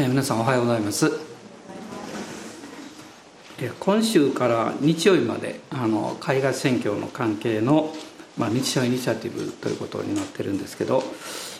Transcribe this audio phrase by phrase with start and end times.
[0.00, 1.12] えー、皆さんおはようございます。
[3.80, 7.92] 今週から日曜日まであの海外選挙の関係の、
[8.38, 11.02] まあ、日曜イニシアティブということになってるんですけど、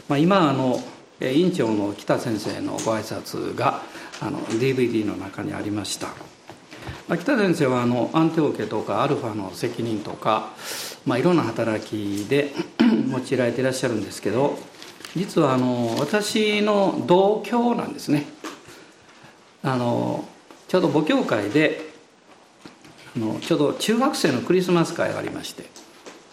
[0.08, 0.80] まあ、今あの
[1.20, 3.82] 委員長の北先生のご挨拶が
[4.22, 6.06] あの DVD の中にありました、
[7.08, 10.54] まあ、北先生はあのアンテオケとかアルファの責任とか、
[11.04, 14.58] まあ、いろんな働きで 用いられていらっしゃるんですけど
[15.16, 18.26] 実はあの私の同郷なんですね。
[19.62, 20.28] あの
[20.68, 21.90] ちょうど母教会で
[23.16, 25.64] あのちょうど中学生のクリスマス会がありまして。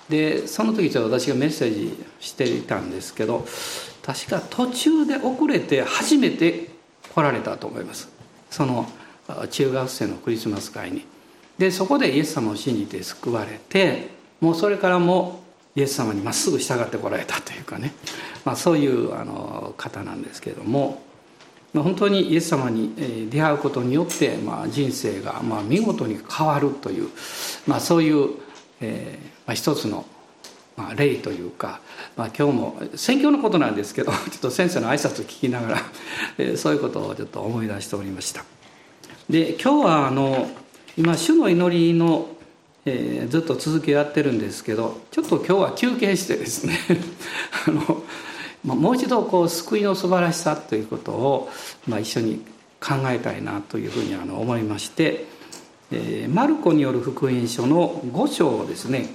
[0.09, 3.45] でその時ちょっと私がメッセージしていたんですけど
[4.01, 6.69] 確か途中で遅れて初めて
[7.13, 8.09] 来られたと思います。
[8.49, 8.87] その
[9.49, 11.05] 中学生のクリスマス会に。
[11.57, 14.09] でそこでイエス様を信じて救われて
[14.39, 15.43] もうそれからも
[15.77, 17.93] イエス様にまっすぐ従ってこられたというかね、
[18.43, 21.05] まあ、そういうあの方なんですけれども。
[21.73, 27.09] 本当にイエス様に出会うことによって、まあ、人生がまあ見事に変わるという、
[27.67, 28.31] まあ、そういう、
[28.81, 30.05] えーまあ、一つの
[30.77, 31.81] まあ、例というか、
[32.15, 35.81] まあ、今日も宣教のことなんですけど ちょっと先生の挨拶を聞きながら、
[36.37, 38.45] え、そういうことをちょっと思い出しておりました。
[39.29, 40.47] で今日はあの
[40.95, 42.27] 今主の祈りの
[42.89, 46.79] えー、ずっと続きやってるんですけどちょっと今日は休憩してですね
[47.67, 48.03] あの、
[48.63, 51.49] まあ、もう一度こう救いの素晴らしさということを、
[51.85, 52.45] まあ、一緒に
[52.79, 55.25] 考えたいなというふうにあの思いまして、
[55.91, 59.13] えー、マルコによる福音書の5章をですね、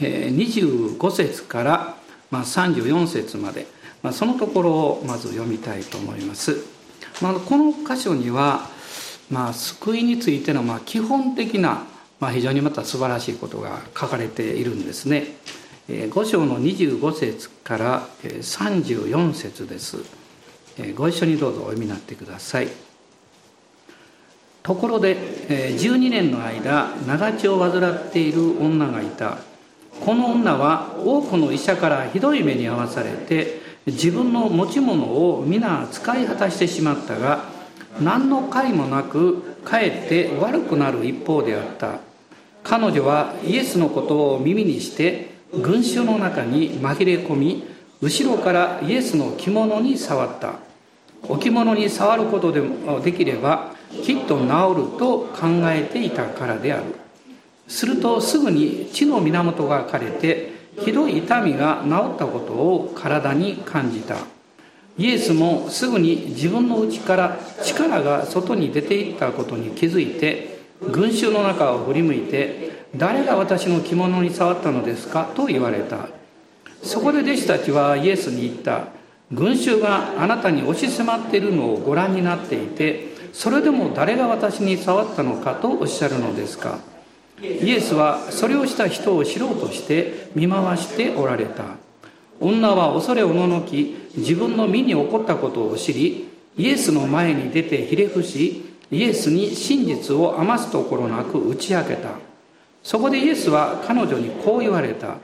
[0.00, 1.96] えー、25節から、
[2.32, 3.68] まあ、34節まで、
[4.02, 6.56] まあ、そのところをまず読みたいと思います。
[7.22, 8.68] まあ、この箇所には、
[9.30, 11.86] まあ、救いについてのまあ基本的な
[12.24, 15.26] まあ、非常にまた素晴らしいことが書かれているんですね。
[15.88, 19.98] 5章の25節から34節です。
[20.94, 22.68] ご一緒にどうぞお読みになってください。
[24.62, 25.16] ところで
[25.78, 29.36] 12年の間長血を患っている女がいた
[30.00, 37.44] この女は多くの医者からひどい目に遭わされて自分の持ち物を皆使い果たしてしまったが
[38.00, 42.13] 何の甲斐もなくかえって悪くなる一方であった
[42.64, 47.64] 彼女はイエスのことを耳にして群衆の中に紛れ込み
[48.00, 50.54] 後ろからイエスの着物に触った。
[51.28, 53.72] 置物に触ることでもできれば
[54.02, 56.84] きっと治ると考えていたからである。
[57.68, 64.16] するとすぐに血の源が枯れてひどい痛みが治ったことを体に感じた。
[64.96, 70.53] イエスもすぐに自分の内から力が外に出ていったことに気づいて
[70.90, 76.08] 群衆の中を振り向いて「誰が私の着物に触ったのですか?」と言われた。
[76.82, 78.88] そこで弟子たちはイエスに言った。
[79.32, 85.54] 群衆があなたに押し迫っているのをご覧になっていてそれでも誰が私に触ったのか？
[85.54, 86.78] とおっしゃるのですか？
[87.42, 91.64] イエスはそれをした人を知ろうとして見回しておられた。
[92.38, 96.28] 女は恐れおののき自分の身に起こったことを知り
[96.58, 102.10] イエスの前に出てひれ伏しイエスに真実を余すところなく打ち明けた。
[102.82, 105.16] そこでイエスは彼女にこう言われた。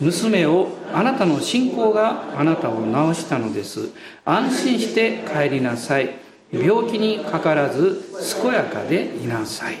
[0.00, 3.90] 娘をあなたの信仰があなたを治したのです。
[4.24, 6.26] 安心して帰りなさい。
[6.52, 8.02] 病気にかからず
[8.40, 9.78] 健やかでいなさい、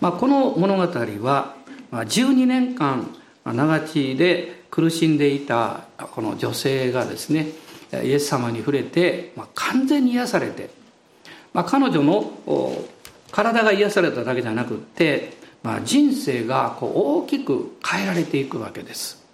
[0.00, 0.82] まあ、この物語
[1.22, 1.54] は
[1.92, 3.14] 12年間
[3.44, 7.52] 長地で苦しんでいたこの女性がですね
[8.04, 10.68] イエス様に触れて、完全に癒されて
[11.52, 12.32] まあ、彼女の
[13.30, 15.32] 体が癒されただけじゃなくって、
[15.62, 16.92] まあ、人生がこう
[17.24, 19.26] 大きく変えられていくわけです。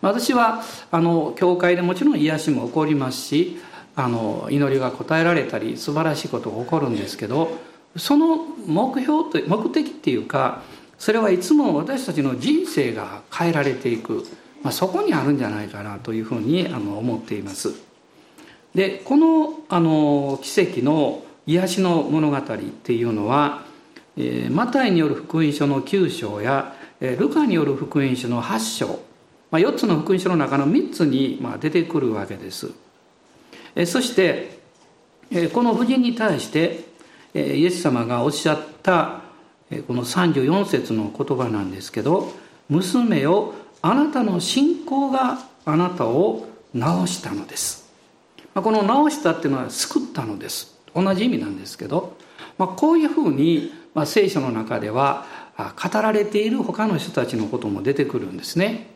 [0.00, 3.58] 私はあの教会でもちろん癒しも起こりますし
[3.96, 7.56] あの祈りが応えられたり素晴らしいことが起こるんですけど
[7.96, 10.62] その目標と目的っていうか
[10.98, 14.26] それはいつも私たちの人生が変えられていく、
[14.62, 17.74] まあ、そこにあるんじゃないかなというふうにあの思っています。
[18.74, 23.62] でこのあの奇跡の癒しの物語っていうのは、
[24.50, 28.86] マタイによる福音書の9章や、ルカによる福音書の8章、
[29.50, 32.70] まあ、4つの福音書の中の3つに、出てくるわけです、
[33.86, 34.58] そして、
[35.52, 36.84] この夫人に対して、
[37.34, 39.24] イエス様がおっしゃった、
[39.86, 42.32] この34節の言葉なんですけど
[42.68, 46.80] 「娘よあなたの信仰があなたを治
[47.12, 47.84] したのです」
[48.54, 50.73] この治したっていうのは救ったのです。
[50.94, 52.16] 同じ意味なんですけど、
[52.58, 55.26] まあ、こういうふうに、まあ、聖書の中では
[55.56, 58.90] 語られている他の人たちのことも出てくるんですね。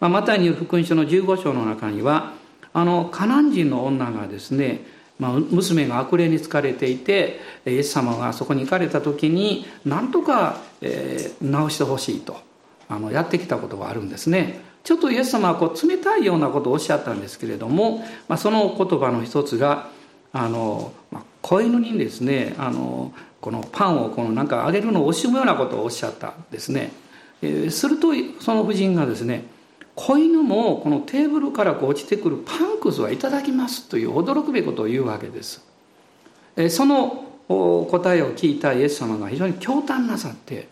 [0.00, 2.32] まあ、マタイによる福音書の15章の中には
[2.72, 12.40] あのカナン人の女がですねまあ、娘が悪霊に疲れていてイエス様がそこに行かれた時になんとか、えー、治してほしいと
[12.88, 17.98] あのやってきたことがあるんですねちょっとイエス様はこう冷たいようなことをおっしゃったんですけれども、
[18.28, 19.90] まあ、その言葉の一つが
[20.32, 26.92] あの、まあ、子犬にですねあのこのパンをこのなんかあげるのを惜しむようなことをおっしゃったんですね、
[27.40, 28.08] えー、すると
[28.40, 29.44] その夫人がですね
[29.94, 35.64] 子犬もこのテーブルからこう落ちてくるパンクスはいただきますという驚くべきことを言うわけです。
[36.54, 40.68] えその答えを聞いたイエス様が非常に驚嘆なさって、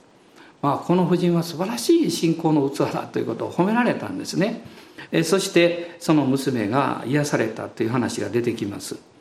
[0.61, 4.62] まあ、この婦人は素晴らしい信仰の器だということを褒められたんですね
[5.11, 5.25] え。
[5.25, 9.16] そしてその娘が癒されたという話が出てきます。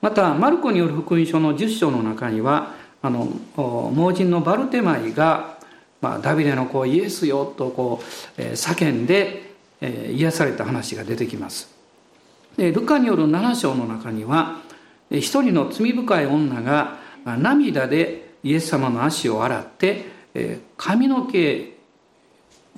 [0.00, 5.58] またマルコによる福音書の10章の中にはあの盲人のバルテマイが
[6.00, 8.04] まあ、ダビデの子イエスよとこう、
[8.36, 11.74] えー、叫んで、えー、癒された話が出てきます。
[12.56, 14.60] でルカによる7章の中には
[15.10, 20.04] 一人の罪深い女が涙でイエス様の足を洗って、
[20.34, 21.72] えー、髪の毛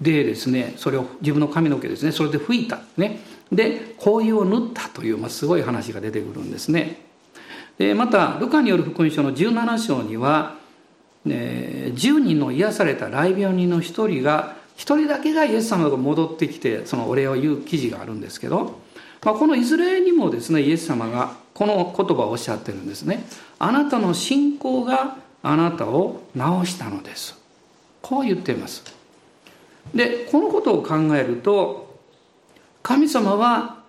[0.00, 2.81] でですねそれを自分の髪の毛ですねそれで拭いた。
[2.96, 3.20] ね。
[3.52, 7.10] で香油を塗ったという、まあ、すごい話が出てくるんですね。
[7.81, 10.56] でまたルカによる福音書の17章には
[11.27, 18.81] え10人の癒された来病人の1人が1人だけがイエス様が戻ってきてそのお礼を言う記事があるんですけど、
[19.25, 23.25] まあ、このいずれにもですねイエス様がこの言葉をおっしゃってるんですね。
[23.59, 27.35] あなたの信仰があなたを治したのです。
[28.03, 28.85] こう言っています。
[29.94, 31.99] でこのことを考えると
[32.82, 33.80] 神様は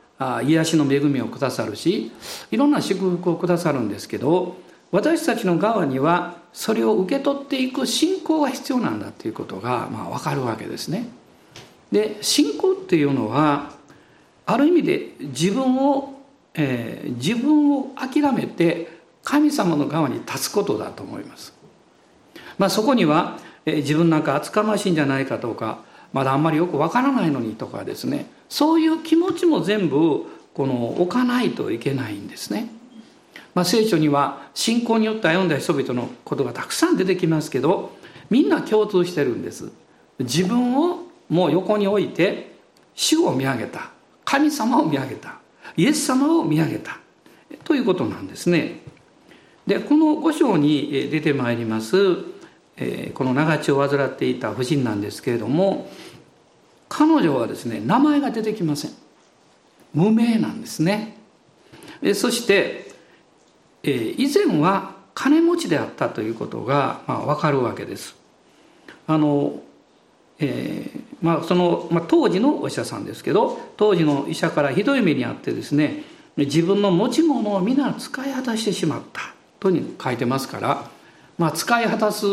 [0.43, 2.11] 癒しの恵みをくださるし
[2.51, 4.57] いろんな祝福をくださるんですけど
[4.91, 11.07] 私たちの側にはそれを受け取っていく信仰が必要なんだということが、まあ、分かるわけですね。
[11.91, 13.73] で信仰っていうのは
[14.45, 16.21] ある意味で自分を、
[16.53, 21.53] えー、自分を諦めて神様の側に立つことだと思います。
[22.57, 25.79] まあ、そこには、えー、自分なんか厚かましいんじゃないかとか
[26.13, 28.25] まだあんまりよくわからないのにとかですね。
[28.49, 32.69] そういう気持ちも全部この置かないといけないんですね。
[33.53, 37.91] まあ、聖書には信仰によって歩んだ人々のことがたくさん出てきますけど
[38.29, 39.71] みんな共通してるんです。
[40.19, 40.99] 自分を
[41.29, 42.55] もう横に置いて
[42.93, 43.91] 主を見上げた。
[44.25, 45.39] 神様を見上げた。
[45.75, 46.97] イエス様を見上げた。
[47.63, 48.81] ということなんですね。
[49.67, 52.17] でこの5章に出てまいります。
[53.13, 55.89] この長血を患っていた婦人なんですけれども
[56.89, 58.91] 彼女はですね名前が出てきません
[59.93, 61.17] 無名なんですね
[62.15, 62.91] そして
[63.83, 68.15] え以前は金持ちであったということが、まあ、分かるわけです。
[69.07, 69.59] あの
[70.39, 76.03] えー、まあ、その、まあ、当時のお医者さんですけど当時の医者からひどい目にあってですね
[76.35, 79.21] 自分の持ち物を皆使い果たしてしまった
[79.59, 80.89] とに書いてますから、
[81.37, 82.25] まあ、使い果たす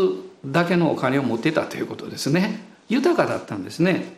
[0.44, 2.60] だけのお金を持ってたということですね。
[2.88, 4.16] 豊かだったんですね。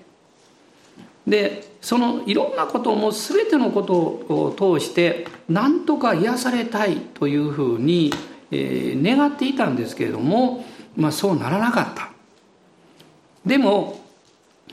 [1.26, 8.12] でそのいろんなことも全てのことを通して何とか癒されたいというふうに、
[8.50, 10.64] えー、願っていたんですけれども、
[10.96, 12.11] まあ、そうならなかった。
[13.44, 14.00] でも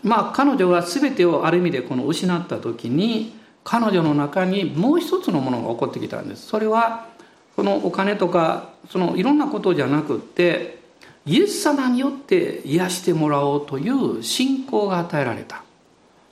[0.03, 3.33] まあ彼女は全てをある意味でこの失った時に
[3.63, 6.47] 彼女の中にもう一つのものが起こってきたんです。
[6.47, 7.07] それは
[7.55, 10.76] このお金とかそのいろんなことじゃなくって
[11.27, 15.63] イエス様によって癒してもらおうという信仰が与えられた。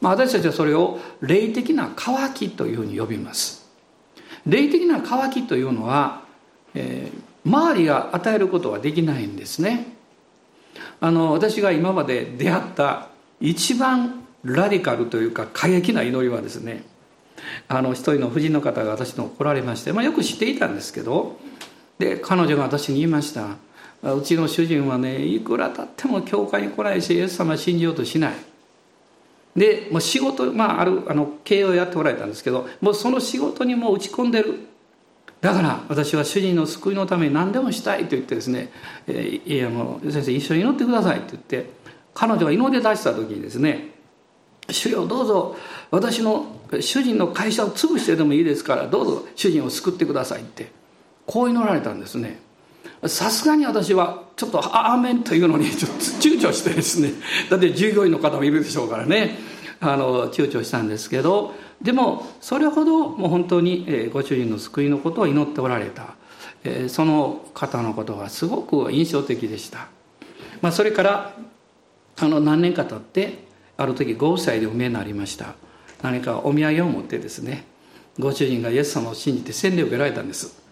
[0.01, 3.69] まあ、私たちはそれを霊的な渇きというふうに呼びます。
[4.45, 6.21] 霊的な渇きというのは、
[6.73, 9.95] えー、周りが与えることはできないんですね。
[11.01, 13.09] あの私が今まで出会った
[13.39, 16.83] 一番ラディカルというか過激な祈りはですね
[17.67, 21.37] あの一人の婦人の方が私の来られまして、まあ、よく知っていたんですけど
[21.99, 23.57] で彼女が私に言いました。
[24.03, 28.33] うちの主人はねいくら経っても教会に来ないしイエス様信じようとしない。
[29.55, 34.59] でもう仕事、まあ、あるあの経営をやっておられたんですけどもうその仕事にもう打ち込んでる。
[35.41, 38.71] だから私は主人の救いのために何でもしたいと言ってですね
[39.05, 41.69] 「えー、あの先生一緒に祈ってください」って言って
[42.15, 43.91] 彼女が祈り出した時にですね
[44.71, 45.55] 「主よどうぞ
[45.91, 46.47] 私の
[46.79, 50.71] 主人の会社を潰してでもいいですからどうぞ主人を救ってください」って
[51.27, 52.39] こう祈られたんですね。
[53.07, 57.13] さすがに私はちょっと「アーメン」というのにちょっと躊躇してですね。
[57.49, 59.37] だって従業員の方もいるでしょうからね。
[59.81, 61.53] あの躊躇したんですけど。
[61.81, 66.15] でもそれほどもう本当にご主人の救いのことを祈っておられた。
[66.87, 69.87] その方のことがすごく印象的でした、
[70.61, 71.35] まあ、それから
[72.17, 73.45] あの何年か経って
[73.77, 75.55] ある時5歳でお見えになりました。
[76.01, 77.65] 何かお土産を持ってですね
[78.19, 80.64] ご主人がイエス様を信じて洗礼を受けられたんです。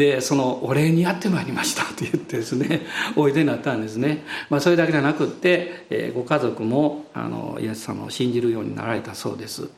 [0.00, 1.84] でそのお礼にやってまいりました。
[1.84, 2.80] と言ってですね
[3.16, 9.68] おいでになったんですね、まあ、それだけじゃなくって、えー、ご家族もあのイエス様を信じるようになられたそうです。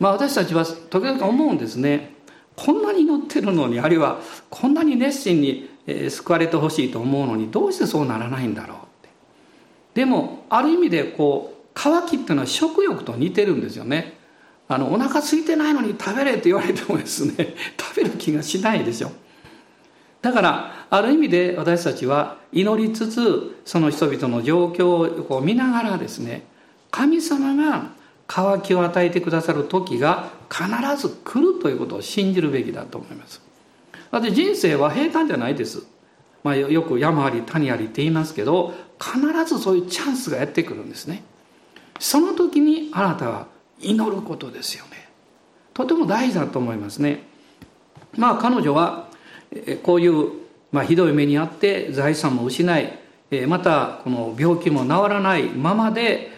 [0.00, 2.12] まあ私たちは時々思うんですね。
[2.56, 4.18] こんなに祈ってるのにあるいは
[4.50, 5.70] こんなに熱心に
[6.10, 9.08] 救われてほしいと思うのにどうしてそうならないんだろうって。
[9.94, 14.18] でもある意味でこう渇きっていうのは食欲と似てるんですよね。
[14.66, 19.12] あのお腹空いてないのに食べれって言われてもですね食べる気がしないでしょ。
[20.26, 26.42] だからある意味で私たちは祈りつつその人々の状況をこう見ながらですね
[26.90, 27.92] 神様が
[28.26, 30.66] 渇きを与えてくださる時が必
[31.00, 33.40] ず来るということを信じるべきだと思います。
[34.10, 35.84] だって人生は平坦じゃないです、
[36.42, 41.22] まあ、よく山あり谷ありって言いますけど必ずそういうチャンスがやってくるんですね。
[42.00, 43.46] その時にあなたは
[43.78, 45.08] 祈ることですよね。
[45.72, 47.22] とても大事だと思いますね。
[48.16, 49.06] まあ彼女は
[49.82, 50.30] こういう、
[50.72, 52.98] まあ、ひどい目にあって財産も失い
[53.46, 56.30] またこの病気も治らないままで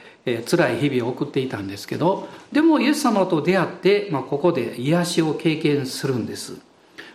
[0.48, 6.56] 辛い日々を送っていたんですけどでもイエス様と出会って、まあ、ここで癒しを経験するんです。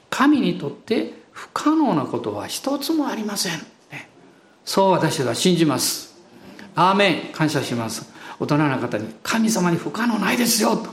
[0.10, 3.54] 神にとって不可能なことは一つもありません。
[4.66, 6.16] そう私は信じます。
[6.76, 7.34] アーメン。
[7.34, 8.12] 感謝します。
[8.40, 10.90] 大人な方に神様に不可能ないですよと。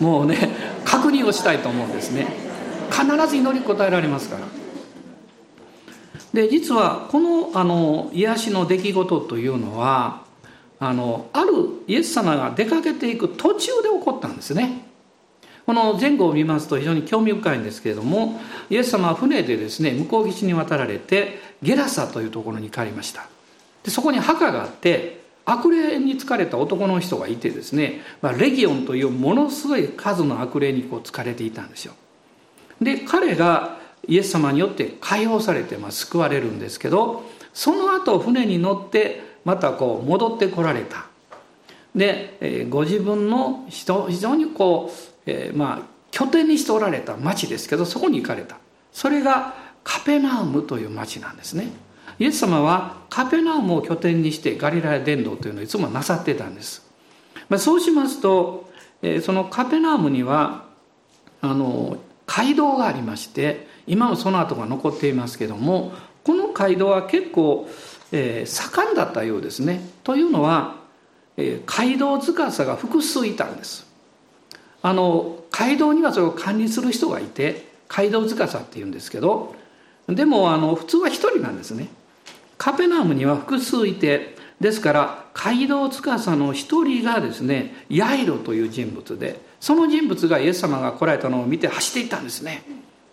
[0.00, 0.50] もうね
[0.84, 2.47] 確認をしたいと思うんですね。
[2.90, 4.46] 必ず祈り答えられますから。
[6.32, 10.22] で実はこのあの癒しの出来事というのは
[10.78, 11.52] あのある
[11.86, 14.84] イエス様が出かけていく途中で起こったんですね。
[15.66, 18.40] この前後を見ますと非常に興味深いんですけれども
[18.70, 23.26] イエス様は船でですね向こう岸に渡られてゲラサというところに帰りました。
[23.84, 31.94] でそこに墓があって悪霊に疲れた男の人がいてですね、まあ、レギオンというものすごい数の悪霊にこう疲れていたんですよ。
[32.80, 41.06] で彼がイエス様によって解放されて、まあ、救われるんですけどその後船に乗ってまたこう戻ってこられた。
[41.94, 48.58] で、えご自分の人非常にこう、えー、まあ拠点にしておられた町ですけどそこに行かれた。
[48.92, 51.68] それがカペナウムという町なんですね。
[52.18, 56.84] イエス様はカペナウムを拠点にしてガリラヤ伝道というのをいつもなさってたんです、
[57.48, 58.68] まあ、そうしますと、
[59.02, 60.64] えー、そのカペナウムには
[61.40, 61.96] あの
[62.28, 65.92] 街道がありまして今もその跡が残っていますけども
[66.22, 67.68] この街道は結構
[68.12, 69.80] えー、盛んだったようですね。
[70.02, 70.76] というのは、
[71.36, 72.32] えー、街道司
[72.64, 73.86] が複数いたんです。
[74.80, 79.56] あの街道にはそれを管理する人がいて街道司っていうんですけど
[80.06, 81.88] でもあの普通は一人なんですね。
[82.56, 92.62] カペナムには複数いてですから街道司の一人がですねヤイロという人物でその人物がイエス様が来られたのを見て走っていったんですね。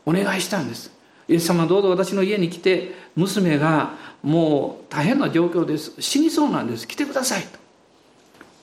[0.05, 0.91] お願いしたんです。
[1.27, 5.93] イエス様どうぞ私の家に来て娘がもう大変な状況です。
[5.99, 6.87] 死にそうなんです。
[6.87, 7.59] 来てくださいと。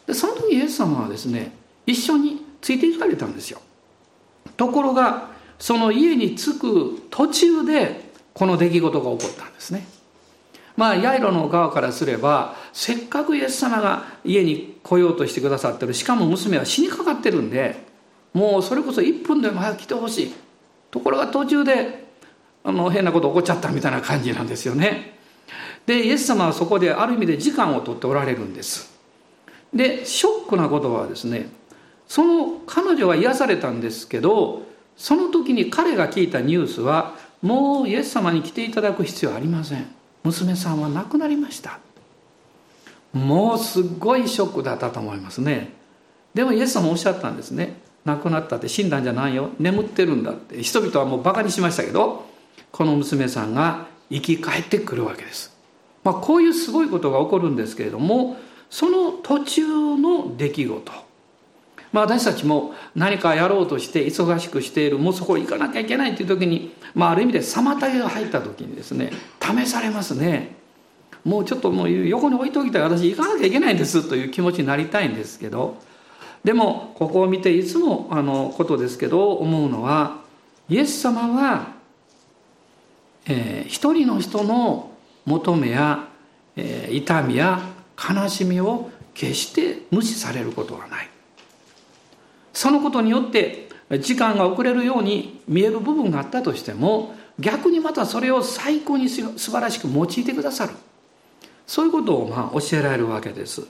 [0.07, 1.53] でその時イエス様はですね
[1.87, 3.61] 一緒についていかれたんですよ。
[4.57, 9.87] ところがその家に着く途中でこの出来事が起こったんですね。
[10.77, 17.85] まあヤイロの側からすればせっかくイエス様が家に来ようとしてくださってるしかも娘は死にかかってるんで
[18.33, 20.35] もうそれこそ1分でも早く来てほしい。
[20.91, 22.13] ところが途中で
[22.65, 25.19] あの変なこと起こっちゃったみたいな感じなんですよね。
[25.87, 28.93] でイエス様はそこである意味で時間をとっておられるんです。
[29.75, 31.49] でショックなことはですね
[32.07, 34.63] その彼女は癒されたんですけど
[34.97, 40.02] その時に彼が聞いたニュースはもうイエス様に来ていただく必要ありません。
[40.25, 41.79] 娘さんは亡くなりました。
[43.13, 45.73] もうすごいショックだったと思いますね。
[46.35, 47.77] でもイエス様おっしゃったんですね。
[48.05, 49.51] 亡くなったって死んだんじゃないよ。
[49.59, 50.63] 眠ってるんだって。
[50.63, 52.27] 人々はもうバカにしましたけど
[52.71, 55.53] この娘さんが生き返ってくるわけです。
[56.05, 58.37] まあ、こういうすごいことが起こるんですけれども
[58.71, 60.93] その途中の出来事。
[61.93, 70.57] まあ、私たちも何かやろうとして忙しくしているもうそこ行かなきゃいけないという時に、まあ、ある意味で妨げが入った時にですね試されますね。
[71.25, 72.83] もうちょっともう横に置いておきたい。
[72.83, 75.77] 私行かなきゃいけないんですという気持ちになりたいんですけど
[76.43, 80.21] でもここを見ていつもあのことですけど思うのは
[80.69, 81.75] イエス様は、
[83.27, 84.91] えー、一人の人の
[85.27, 86.09] 求めや、
[86.57, 87.61] えー、痛みや
[87.97, 91.12] 悲しみを決して無視されることはない。
[92.53, 93.69] そのことによって
[94.01, 100.73] 時間が遅れるように見える部分があったとしても逆にまたそれを最高に素晴らしく用いてくださる。
[101.67, 103.67] そういうことをまあ教えられるわけです。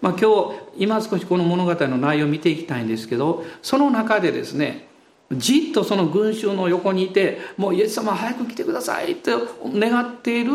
[0.00, 4.88] まあ、今日今少しこの物語の内容を見ていきたいんですけどその中でですね
[5.32, 9.32] じっとその群衆の横にいてもうイエス様早く来てくださいって
[9.64, 10.52] 願っている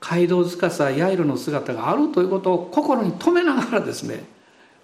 [0.00, 4.24] 街道司ヤイロの姿があるということを心に留めながらですね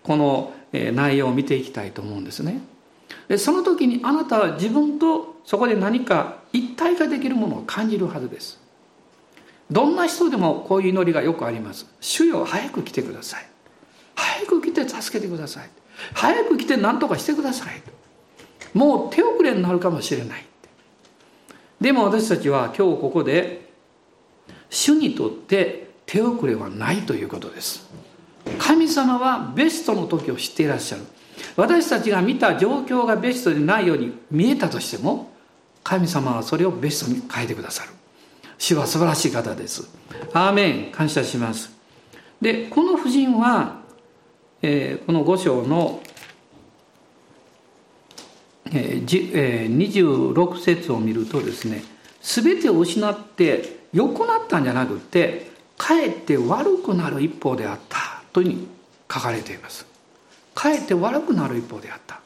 [0.02, 0.52] この
[0.95, 2.61] 内容を見ていきたいと思うんですね。
[3.28, 8.61] でその時にあなたは自分とそこで何か一体化できるものを感じるはずです。
[9.71, 11.87] どんな人でもこういう祈りがよくあります。
[12.00, 13.47] 主よ早く来てください。
[14.14, 15.71] 早く来て助けてください。
[16.12, 17.83] 早く来て何とかしてください。
[18.76, 20.45] もう手遅れになるかもしれない。
[21.81, 23.71] でも私たちは今日ここで
[24.71, 27.88] 主にとって手遅れはないということです。
[28.58, 31.02] 神様はベストの時を知っていらっしゃる。
[31.56, 35.32] 私たちが見た状況がベストでないように見えたとしても
[35.82, 37.90] 神様はそれをベストに変えてくださる。
[38.58, 39.88] 主は素晴らしい方です。
[40.32, 41.70] アーメン感謝します。
[42.40, 43.80] でこの婦人は、
[44.62, 46.00] えー、この五章の
[48.76, 51.84] えー、26節を見るとですね
[52.23, 58.68] 全てを失って良くなったんじゃなくてかえって悪くなる一方であったというふうに
[59.10, 59.86] 書かれています。
[60.54, 62.20] かえって悪くなる一方であった。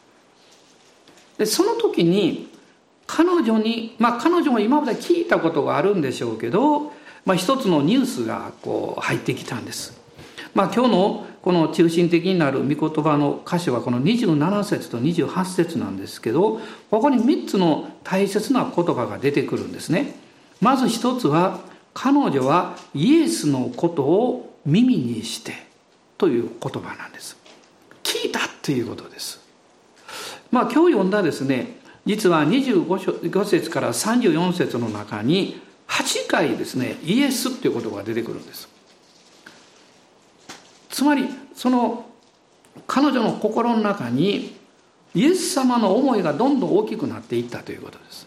[1.38, 2.48] でその時に
[3.06, 6.92] 彼女にまあ彼女も今まで聞いたことがあるんでしょうけど、
[7.24, 9.98] まあ、一つのニュースがこう入ってきたんです。
[10.54, 16.60] まあ今日のこの中心的になる御言葉の箇所はこの27節と28節なんですけど
[16.90, 20.16] ここに3つの大切な言葉が出てくるんですね。
[20.60, 21.60] まず一つは
[21.92, 25.67] 彼女はイエスのことを耳にして。
[26.18, 27.38] という言葉なんです。
[28.02, 29.40] 聞いたということです。
[30.50, 38.68] まあ今日読んだですね実は25節から34節の中に8回ですねイエスっていう言葉が出てくるんです。
[40.90, 42.06] つまりその
[42.87, 44.56] 彼女の心の中に
[45.14, 48.26] イエス様の思いがどんどん大きくなっていったということです。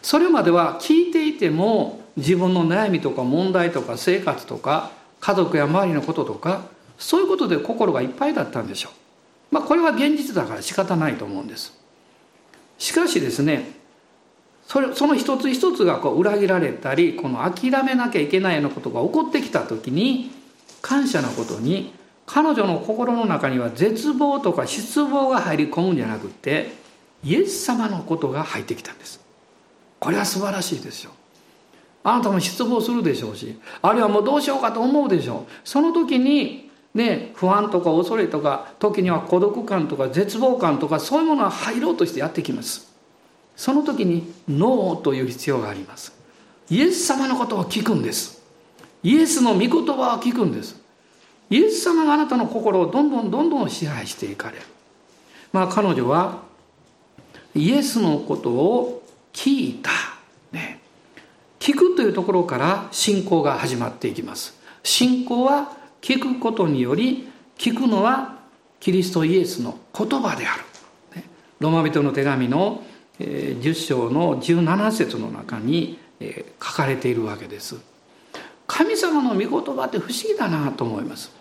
[0.00, 6.62] それまでは聞いていても自分の悩みとか問題とか生活とか家族や周りのこととか
[6.98, 9.54] そういうことで心がいっぱいだったんでしょう。
[9.54, 11.72] まあこれは現実だから仕方ないと思うんです。
[12.78, 13.72] しかしですね
[14.66, 20.30] それその一つ一つがこう裏切られたりこの諦めなきゃいけないようなことが起こってきた時に
[20.82, 21.92] 感謝のことに
[22.26, 26.72] 彼女の心の中には絶望とか失望が入り込むんじゃなくて
[27.24, 29.20] イエス様のことが入ってきたんです。
[29.98, 31.12] これは素晴らしいですよ。
[32.04, 35.52] あなたも失望するでしょうしあるいはもうどうしようかと思うでしょう。
[35.64, 36.67] その時に
[36.98, 42.92] ね不安とか恐れとか時には孤独感とか絶望感とかそういうものが入ろうとしてやってきます
[43.56, 46.12] その時にノーという必要があります
[46.68, 48.42] イエス様のことを聞くんです
[49.02, 50.78] イエスの御言葉を聞くんです
[51.50, 54.62] イエス様があなたの心をどんどんどんどん支配していかれる。
[55.52, 56.42] まあ彼女は
[57.54, 59.90] イエスのことを聞いた。
[60.52, 60.80] ね。
[61.58, 64.58] 聞くというところから信仰が始まっていきます。
[64.82, 68.38] 信仰は聞くことにより、聞くのは
[68.80, 70.62] キリストイエスの言葉である。
[71.60, 72.84] ローマ人の手紙の
[73.18, 75.98] 10章の17節の中に
[76.62, 77.76] 書かれているわけです。
[78.66, 81.32] 神様の御言葉って不思議だなと思います。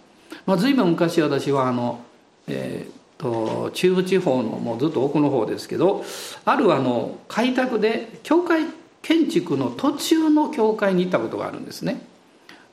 [0.46, 2.02] まあ、随分昔私はあの、
[2.48, 6.06] えーと、中部地方のもうずっと奥の方ですけど
[6.46, 8.66] あるあの開拓で教会
[9.02, 12.02] 建築の途中の教会に行ったことがあるんですね。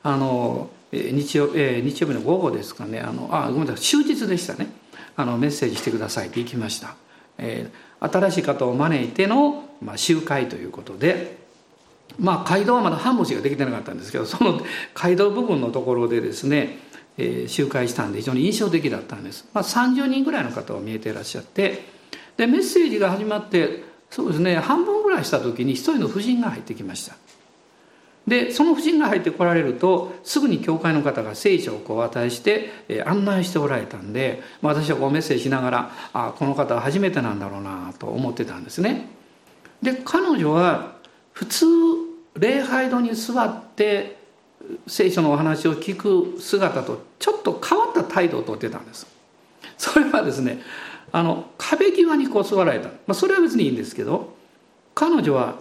[0.03, 2.99] あの日曜えー、日曜日の午後ですかね。
[2.99, 3.81] あのあごめんなさい。
[3.81, 4.67] 終日でしたね。
[5.15, 6.27] あのメッセージしてください。
[6.27, 6.95] って行きました、
[7.37, 11.37] えー、新しい方を招いての、まあ、集会ということで
[12.19, 14.59] まあ街道はまだ半星ができてなかったんですけどその
[14.93, 16.79] 街道部分のところでですね
[17.17, 21.85] え集会したんで非常に印象的だったんです、まあ、30人ぐらいの方を見えていらっしゃって
[22.37, 27.15] でメッセージが始まってそうですね半分ぐらいした時に一人の婦人が入ってきました。
[28.27, 39.07] でその婦人が入ってこられるとすぐに教会の方が聖書をこう与えして、え案内しておられたんで、まあ、私はこうメッセージしながらあこの方は初めてなんだろうなと思ってたんですね。
[39.81, 40.95] で彼女は
[41.33, 41.65] 普通
[42.37, 44.17] 礼拝堂に座って
[44.87, 49.05] 聖書のお話を聞く姿とちょっと変わった態度をとってたんです。
[49.77, 50.61] それはですね
[51.11, 54.35] あの壁際にこう座られた、まあ、それは別にいいんですけど
[54.95, 55.59] 彼女は、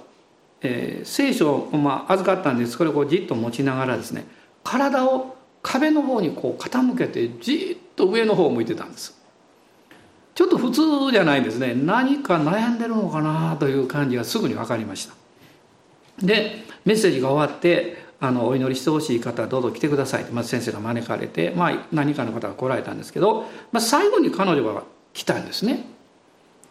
[0.65, 2.77] えー、聖書を、まあ、預かったんです。
[2.77, 4.27] これをこうじっと持ちながらですね
[4.65, 9.23] 体を壁の方にこう傾けてじっと上の方を向いてたんです。
[10.35, 11.75] ちょっと普通じゃないですね。
[11.75, 15.15] 何か悩んでるのかなという感じがすぐに分かりました。
[16.19, 25.85] でメッセージが終わってあのお祈りしてほしい方どうぞ来てくださいってまず先生が招かれて、まあ、何かの方が来られたんですけど、まあ、最後に彼女が来たんですね。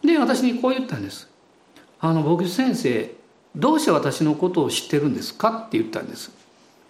[0.02, 1.28] で私にこう言ったんです
[2.00, 3.14] 「あの僕先生
[3.56, 6.30] どうして私のことを知ってるんですか?」って言ったんです。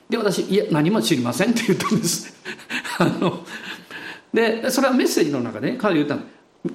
[0.08, 2.34] で私「いや何も知りません」って言ったんです。
[2.98, 3.44] あの
[4.32, 6.22] でそれはメッセージの中で、彼女言ったの。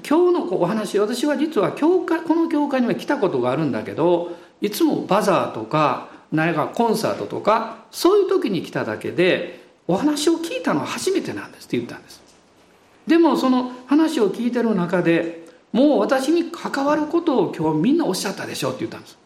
[0.08, 12.22] 今日のお話私は実は教会この教会には来たことがあるんだけどいつもバザーとか何かコンサートとかそういう時に来ただけでお話を聞いたのは初めてなんですって言ったんです。
[13.08, 19.19] でもその話を聞いてる中でもう私に関わることを今日みんなおっしゃったでしょって言ったんです。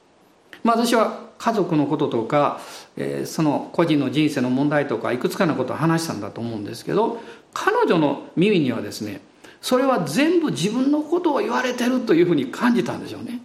[0.63, 2.61] まあ私は家族のこととか、
[2.95, 7.19] えー、その個人の人生の問題とかいくつかのことを話したんだと思うんですけど
[7.53, 9.21] 彼女の耳にはですね
[9.61, 13.39] それは全部自分のことを言われてるというふうに感じたんでしょうね。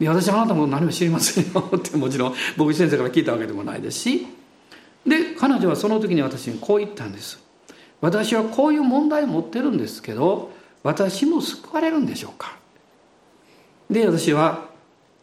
[0.00, 1.70] いや私はあなたも何も知りませんよ。
[1.76, 4.26] ってもちろん僕先生から聞いたわけでもないですし。
[5.06, 7.38] で彼女はその時に私にこう言ったんです。
[8.00, 10.50] 私はこういう問題を持ってるんですけど
[10.82, 12.56] 私も救われるんでしょうか。
[13.88, 14.66] で私は、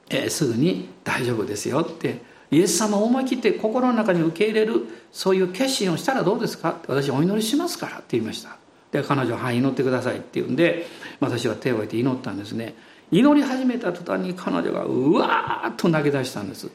[0.10, 6.72] えー、すぐに「大丈夫ですよ」ってイエス様を思い切って心の中に受け入れるそういう決心をしたらどうですか？
[6.72, 8.58] って私お祈りしますからって言いました。
[8.92, 10.88] で彼女は「祈ってください」って言うんで
[11.20, 12.76] 私は手を置いて祈ったんですね。
[13.10, 16.70] 祈り始めた途端に彼女がうわーっと泣き出したんです。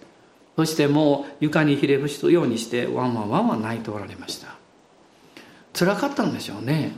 [0.57, 4.49] そしてもう床にひれ伏すようにしてワンワンワンワン泣いておられました。
[5.73, 6.97] 辛かったんでしょうね。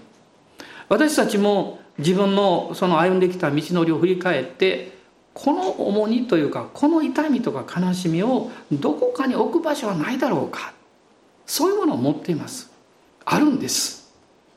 [0.88, 4.93] 私たちも自分のその歩んできた道のりを振り返って
[5.34, 10.72] この重荷というかこの痛みとか悲しみをどこかに置く場所はないだろうか。
[11.46, 12.70] そういうものを持っています。
[13.24, 14.12] あるんです、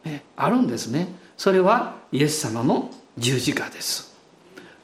[0.05, 1.07] ね、あるんですね。
[1.35, 4.15] それはイエス様の十字架です。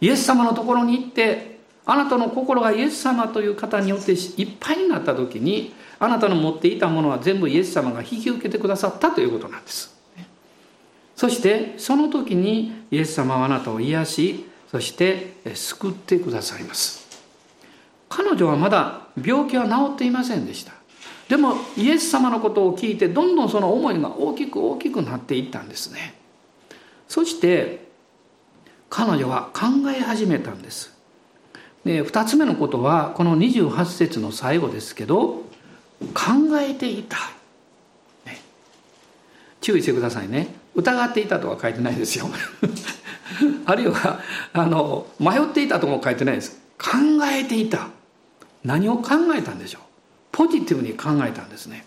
[0.02, 9.94] イエス様のところに行ってあなたの心がイエス様という方によっていっぱいになった時にあなたの持っていたものは全部イエス様が引き受けてくださったということなんです。
[11.16, 17.06] そしてその時にイエス様はあなたを癒しそして救ってくださいます。
[18.10, 20.74] 彼女はまだ病気は治っていませんでした。
[21.30, 26.16] でもイエス様のことを聞いてどんどんその思いが大きく大きくなっていったんですね。
[27.08, 27.86] そして
[28.90, 30.92] 彼女は考え始めたんです。
[31.86, 35.44] で2つ目のことはこの28節の最後ですけど
[36.16, 37.18] 考えていた、
[38.26, 38.42] ね、
[39.62, 40.48] 注意してくださいね。
[40.74, 42.26] 疑っていたとは書いてないですよ。
[43.66, 44.20] あるいは
[44.54, 46.60] あの迷っていたとも書いてないです。
[46.78, 46.92] 考
[47.26, 47.88] えていた。
[48.64, 49.82] 何を考えたんでしょう。
[50.32, 51.86] ポジティブに考えたんですね。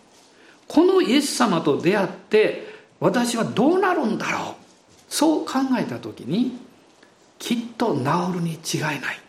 [0.68, 4.54] このイエス様と出会って私はどうなるんだろう。
[5.08, 6.58] そう考えた時に
[7.38, 8.02] きっと治
[8.34, 9.20] るに違いない。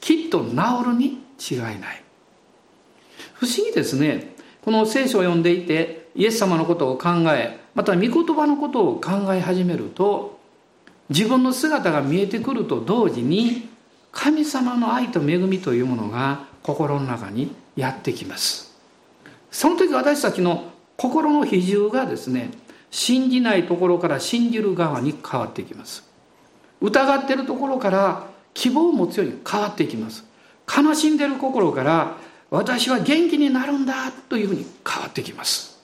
[0.00, 2.02] きっと治るに違いない。
[3.34, 4.34] 不思議ですね。
[4.62, 10.33] この聖書を読んでいてイエス様のことを考えまた御言葉のことを考え始めると
[11.08, 13.68] 自分の姿が見えてくると同時に
[14.12, 18.72] 神様の愛と恵みというものが心の中にやってきます。
[19.50, 22.50] その時私たちの心の比重がですね
[22.90, 26.04] 信じないところから信じる側に変わってきます。
[26.80, 30.24] 疑ってるところから希望を持つように変わっていきます。
[30.66, 32.16] 悲しんでる心から
[32.50, 35.76] 私は元気になるんだというふうに変わってきます。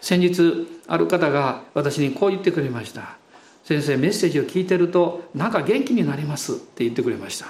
[0.00, 3.16] 先日ある方が私にこう言ってくれました。
[3.64, 7.46] 先生メッセージを聞いてるとなんか元気になりますって言ってくれました。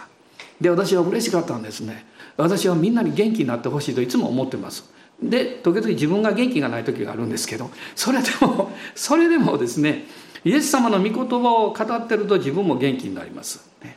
[0.61, 2.07] で私は嬉しかったんですね。
[2.37, 4.91] 私はみんなに元気になってほしいといつも思ってます。
[5.23, 10.07] で時々自分が元気がない時があるんですけどそれでも それでもですね
[10.45, 13.97] イエス様の御言葉を語ってると自分も元気になります、ね、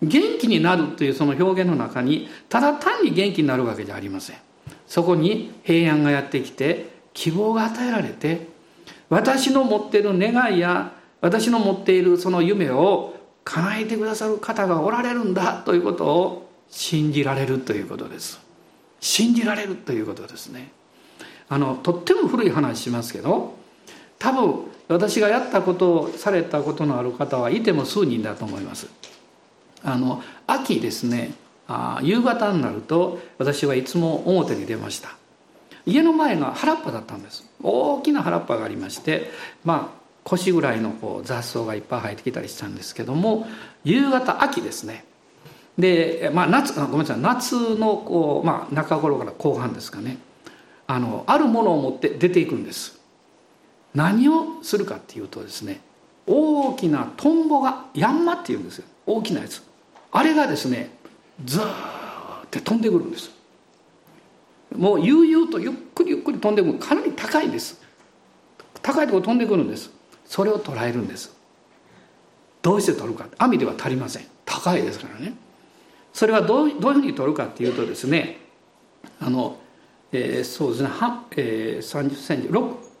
[0.00, 4.36] 元気になるというその表現の中にただ単に元気になるわけじゃありません。
[4.86, 8.48] そこに平安がやってきて希望が与えられて
[9.10, 10.92] 私の持ってる願いや
[11.26, 18.40] 私の持っているその夢を叶えてくださる方がおられるんだということを信じられるということです。
[19.00, 20.70] 信じられるということですね。
[21.48, 23.54] あのとっても古い話しますけど
[24.20, 28.86] 多分私がやったことをされたことのある方はいても数人だと思います。
[29.82, 31.32] あの秋ですね。
[31.66, 35.16] あ夕方になると私はいつも表に出ました。
[35.86, 37.44] 家の前が原っぱだったんです。
[37.64, 39.32] 大きな原っぱがありまして
[39.64, 43.46] まあ腰ぐらいのこう雑草がいっぱい生えてきたりしたんですけども
[43.84, 45.04] 夕方秋ですね。
[45.78, 50.18] で、まあ夏、ごめんなさい夏のこう、まあ、中頃から後半ですかね。
[50.88, 53.00] あのあるものを持って出ていくんです。
[53.94, 55.80] 何をするかっていうとですね
[56.26, 58.84] 大きなトンボがヤンマっていうんですよ。
[59.06, 59.62] 大きなやつ。
[60.10, 60.90] あれがですね
[61.44, 63.30] ずーって飛んでくるんです。
[64.76, 66.78] もう悠々とゆっくりゆっくり飛んでくる。
[66.80, 67.80] かなり高いんです。
[68.82, 69.95] 高いとこ飛んでくるんです。
[70.26, 71.34] それを捉えるんです。
[72.62, 73.26] どうして取るか。
[73.38, 74.26] 網では足りません。
[74.44, 75.34] 高いですからね。
[76.16, 78.38] それはどうどういうふうに取るかっていうとですね
[79.20, 79.58] あの、
[80.12, 80.88] えー、そうですね、
[81.36, 82.48] えー、30センチ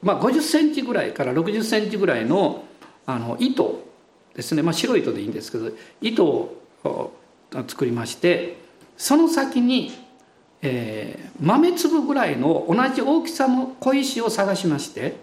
[0.02, 2.64] まあ、50センチぐらいから60センチぐらいの
[3.06, 3.86] あの糸
[4.34, 5.70] ですね、まあ、白い糸でいいんですけど
[6.02, 6.62] 糸を
[7.66, 8.58] 作りまして
[8.98, 9.92] その先に、
[10.60, 15.16] えー、豆粒ぐらいの同じ大きさの小石を探しまして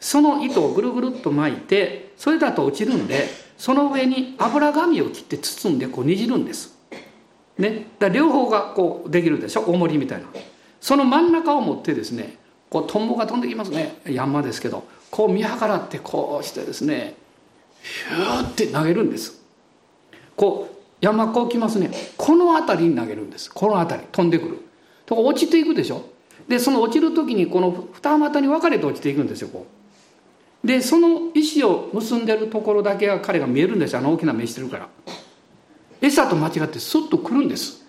[0.00, 6.76] その糸をぐるぐるっと巻いてそれだと落ちるんでその上に油紙を切って包んでこう煮るんです。
[7.58, 9.62] ね、だ両方がこうできるでしょ？
[9.62, 10.26] 大盛りみたいな。
[10.80, 12.36] その真ん中を持ってですね
[12.68, 13.98] こうトンボが飛んできますね。
[14.04, 17.14] 山ですけどこう見計らってこうしてですね
[17.80, 19.42] ヒューって投げるんです。
[20.36, 21.90] こう山こう来ますね。
[22.18, 23.50] この辺りに投げるんです。
[23.50, 24.58] この辺り飛んでくる。
[25.06, 26.04] と落ちていくでしょ？
[26.48, 29.76] でその落ちる時にこの二股に分かれて落ちていくんですよこう。
[30.66, 33.96] でその石を結んでるところだけが彼が見えるんです。
[33.96, 34.88] あの大きな目してるから。
[36.00, 37.86] 餌と間違ってスッと来るんです。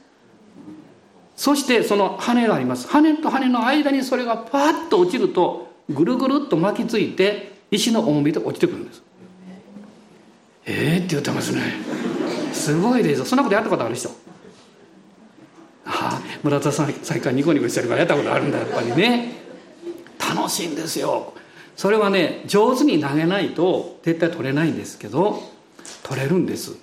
[1.36, 2.88] そしてその羽があります。
[2.88, 9.02] 羽と羽の間にそれがパッと落ちるとぐるぐるっと巻きついて石の重みで落ちてくるんです。
[10.68, 11.62] ええー、って言ってますね。
[12.54, 14.10] すごいですそんなことやったことある人？
[15.86, 18.60] ああ村田さん最近ニコニコしてるからやったことあるんだ。
[18.60, 19.32] やっぱりね。
[20.20, 21.34] 楽しいんですよ。
[21.78, 25.44] それはね上手に投げないと絶対取れないんですけど
[26.04, 26.76] 取れるんです。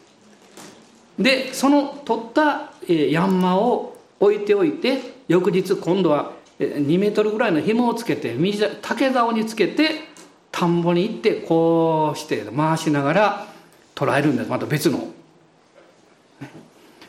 [1.19, 8.37] でその取った、ヤンマを置いておいて翌日今度は2メートルぐらいの紐をつけて
[8.83, 10.09] 竹竿につけて
[10.51, 13.47] 田んぼに行ってこうして回しながら
[13.95, 14.51] 捉えるんです。
[14.51, 15.09] また別の。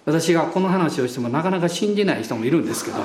[0.06, 2.98] 私がこの話をしてもなかなか信じない人もいるんですけど。
[2.98, 3.04] ね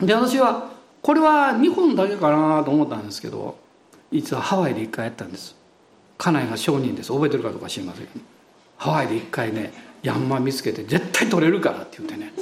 [0.00, 3.58] で私はこれは日本だけかなと思ったんですけど
[4.12, 5.56] 実はハワイで一回やったんです。
[6.18, 7.12] 家内が証人です。
[7.12, 8.24] 覚えてるかどうか知りませんけど。
[8.76, 12.32] ハワイで一回ねヤンマ見つけて絶対取れるからって言ってね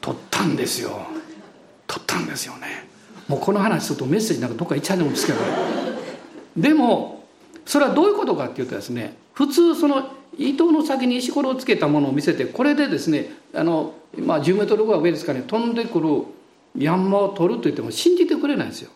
[0.00, 1.06] 取ったんですよ。
[1.86, 2.90] 取ったんですよね。
[3.30, 5.38] もうこの話するとメッセージなんかどっか行っちゃうんですけど
[6.56, 7.24] でも
[7.64, 16.24] それはどういうことかっていうとですね普通その糸の先に石ころをつけたものを見せてこれでですねあの、まあ、10メートルぐらい上ですかね飛んでくる
[16.76, 18.90] ヤンマを取ると言っても信じてくれないですよ。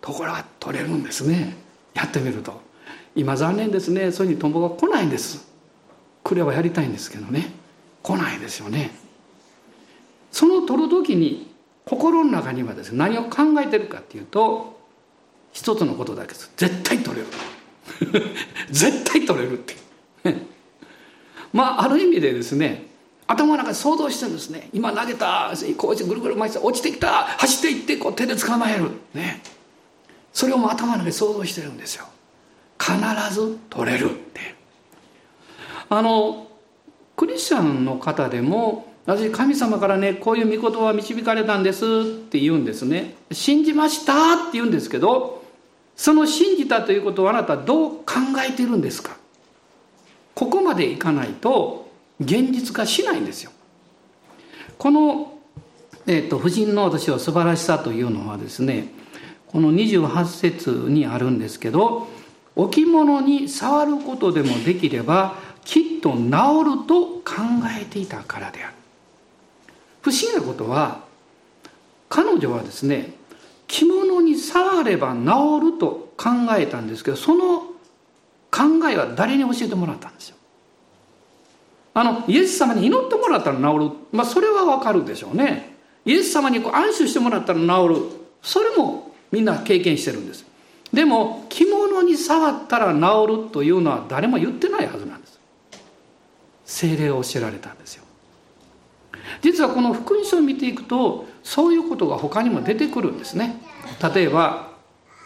[0.00, 1.56] ところが取れるんですね。
[1.94, 2.60] やってみると。
[3.14, 4.12] 今残念ですね。
[4.12, 5.46] そういうふうにトンボが来ないんです。
[6.22, 7.52] 来ればやりたいんですけどね。
[8.02, 8.90] 来ないですよね。
[10.30, 11.48] その取る時に
[11.84, 14.78] 心の中にはですね何を考えてるかっていうと
[15.52, 16.52] 一つのことだけです。
[16.56, 17.28] 絶対取れる。
[18.70, 19.74] 絶対取れるって
[21.52, 22.87] まあある意味でですね
[23.28, 24.70] 頭の中で想像してるんですね。
[24.72, 28.90] 今投げたこうしてぐるぐる巻いて落ちてきた走っていってこう手で捕まえる。
[29.14, 29.42] ね。
[30.32, 32.06] それをも頭の中で想像してるんですよ。
[32.80, 32.96] 必
[33.34, 34.56] ず取れるって。
[35.90, 36.48] あの
[37.16, 43.14] クリスチャンの方でも私神様からねこういう御言葉は導かれたんですって言うんですね。
[43.32, 45.44] 信じましたって言うんですけど
[45.96, 48.04] その信じたということをあなたどう考
[48.48, 49.16] えているんですか？
[50.34, 51.87] ここまでいかないと
[52.20, 53.52] 現実化しないんですよ。
[54.76, 55.38] この、
[56.06, 58.88] えーと、婦人の私は素晴らしさというのはですね
[59.46, 62.08] この28節にあるんですけど
[62.54, 66.30] 置物に触ることでもできればきっと治る
[66.86, 67.34] と考
[67.80, 68.74] えていたからである。
[70.02, 71.04] 不思議なことは
[72.08, 73.12] 彼女はですね
[73.66, 77.60] 着物に触れば治ると考えたんですけどその
[78.50, 80.37] 考えは誰に教えてもらったんですよ。
[81.94, 83.90] あのイエス様に祈ってもらったら治る。
[84.12, 85.76] まあそれはわかるでしょうね。
[86.04, 87.96] イエス様にこう安心してもらったら治る。
[88.42, 90.46] それもみんな経験してるんです。
[90.92, 95.38] でも着物に触ったら治るというのは誰も言ってないはずなんです。
[96.64, 98.04] 精霊を教えられたんですよ。
[99.42, 103.60] 実はこの福音書を見ていくとそういうことが他にも出てくるんですね。
[104.14, 104.68] 例えば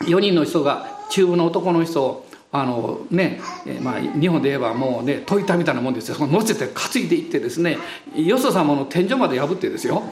[0.01, 2.22] 4人の人が中部の男の人を
[2.55, 3.41] あのね
[3.81, 6.17] まあ、日本で言えばもうね問いたみたいなもんですよ。
[6.17, 7.79] その乗せて担いでいってですね
[8.15, 10.03] よそ様の天井まで破ってですよ。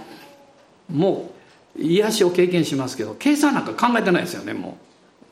[0.90, 1.30] も
[1.76, 4.78] う癒しを経験しますけど計算なんか考えてないですよねも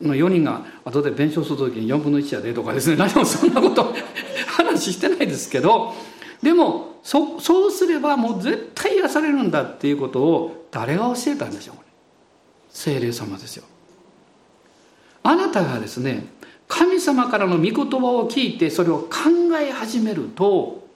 [0.02, 0.06] う。
[0.06, 2.96] 4人が後で弁償する時に4分の1やでとかですね。
[3.00, 3.94] 何もそんなこと
[4.46, 5.94] 話してないですけど
[6.42, 11.76] でもそそうすればもう絶対癒されるんだっていうことを誰が教えたんでしょう
[12.68, 13.64] 精霊様ですよ。
[15.22, 16.26] あなたがですね
[16.68, 19.08] 神様からの御言葉を聞いてそれを考
[19.58, 20.86] え始めると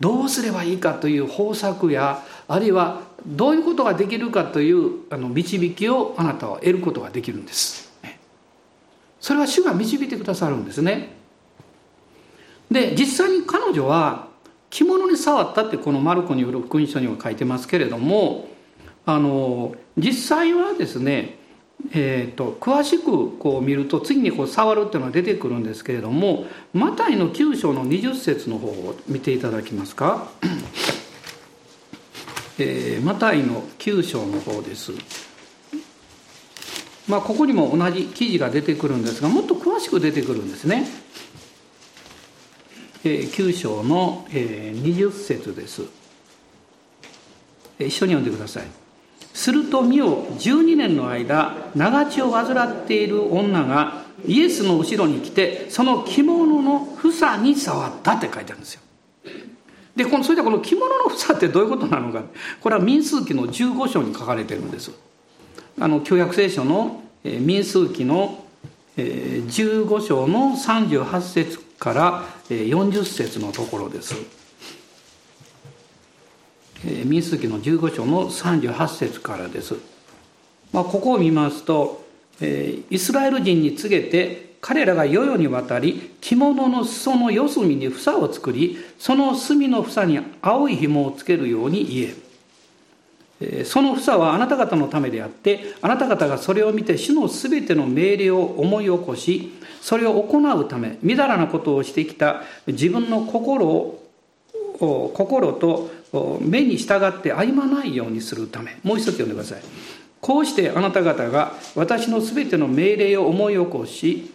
[0.00, 7.92] どうすればいいかという方策やあるいはどういうことができるかというあの導きをあなたは得ることができるんです。
[9.18, 11.16] それは主が導いてくださるんですね。
[12.70, 14.28] で実際に彼女は
[14.68, 18.48] 着物に触ったってこのマルコによる福音書には書いてますけれども
[19.06, 21.38] あの実際はですね
[21.92, 30.30] えーと、詳しくこう見ると次にこう触るっていうのが出てくるんですけれどもマタイの9章の20節の方を見ていただきますか、
[32.58, 34.92] えー、マタイの9章の方です。
[37.06, 40.86] まあここにも同じ記事が出てくるんですがもっと詳しく出てくるんですね、
[43.04, 45.82] えー、9章の、えー、20節です、
[47.78, 48.83] え、一緒に読んでください。
[49.34, 58.80] すると見よ12年の間長血を患っている女がイエスの後ろに来てその着物の房に触ったって書いてあるんですよ。
[59.96, 62.22] でこのそれでこの着物の房ってどういうことなのか。
[62.60, 64.92] これは民数記の15章に書かれてるんです。
[65.80, 68.44] あの旧約聖書の民数記の
[68.96, 74.43] 15章の38節から40節のところです。
[77.04, 79.76] 民数記の15章の38節からです。
[80.72, 82.04] まあ、ここを見ますと、
[82.40, 92.14] イスラエル人に告げて彼らが世々にわたり着物の裾の四隅に房を作りその隅の房に青い紐をつけるように言
[93.40, 104.03] えその房はあなた方のためであってあなた方がそれを見て主のすべての命令を思い起こしそれを行うためみだらなことをしてきた自分の心を
[104.78, 105.90] 心と
[106.40, 108.76] 目に従って歩まないようにするため。
[108.82, 109.62] もう一つ読んでください。
[110.20, 114.32] こうしてあなた方が私のすべての命令を思い起こし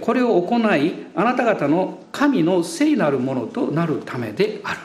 [0.00, 4.80] これを行いあなた方の神の聖なるものとなるためである。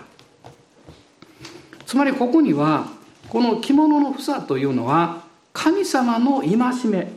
[1.85, 2.88] つまりここには
[3.29, 7.12] この着物の房というのは神様の戒め。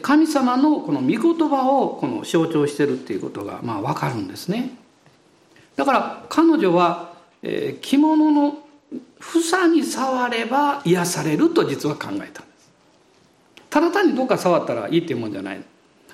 [0.00, 4.70] 神様のこの御言葉をこの象徴してるっていうことがまあ分かるんですね。
[5.76, 8.58] だから彼女はえー、着物の
[9.20, 12.36] 房に触れば癒されると実は考えたんです。
[13.70, 15.62] ただ単にどうか触ったらいいっていうもんじゃない。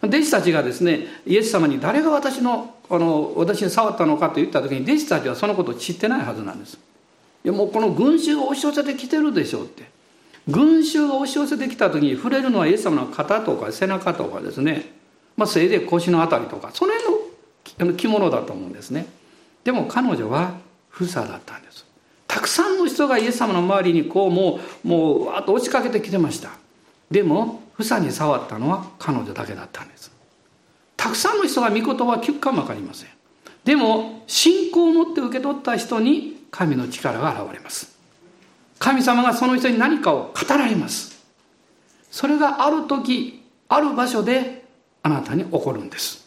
[0.03, 6.75] 弟子たちがですねイエス様に誰が私のあの私に触ったのかと言った時に弟子たちはそのことを知ってないはずなんです。
[7.45, 9.91] いやもうこの群衆が押し寄せてきてるでしょうって。
[10.49, 14.93] 群衆が押し寄せてきた時に触れるのはイエス様の肩とか背中とかですね。
[15.37, 16.93] まあせいで腰の辺りとかその
[17.79, 19.07] 辺の着物だと思うんですね。
[19.65, 20.55] でも彼女は
[20.91, 21.85] 房だったんです。
[22.27, 26.51] たくさんの人がイエス様の周りにこうもうもうわっと押しかけてきてました。
[27.11, 30.11] でも房に触ったのは彼女だけだったんです。
[30.97, 33.09] たくさんの人が御言葉を聞くかも分かりません。
[33.65, 37.97] でも信仰を持って受け取った人に神の力が現れます。
[38.79, 41.23] 神様がその人に何かを語られます。
[42.11, 44.65] それがある時ある場所で
[45.03, 46.27] あなたに起こるんです。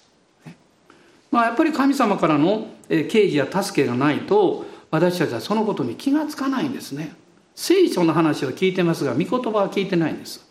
[1.32, 7.16] まあ、やっぱり神様からの啓示や助けがないと私たちはそのことに気がつかないんですね。
[7.56, 10.46] 聖書の話を聞いてますが御言葉は聞いてないんです。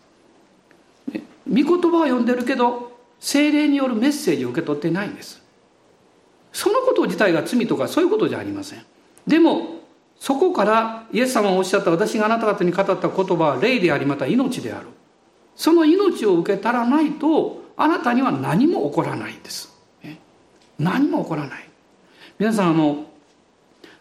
[1.47, 5.41] 御言葉は読んでるけど精霊によるメッセージを受け取ってないんです。
[6.51, 8.83] そのこと自体が罪とかそういうことじゃありません。
[9.27, 9.81] でも
[10.19, 14.87] そこからイエス様がおっしゃった私があなた方に語った言葉は霊でありまた命である。
[15.55, 19.73] その命を受け取らないとあなたには何も起こらないんです。
[20.79, 21.64] 何も起こらない。
[22.37, 23.05] 皆さんあの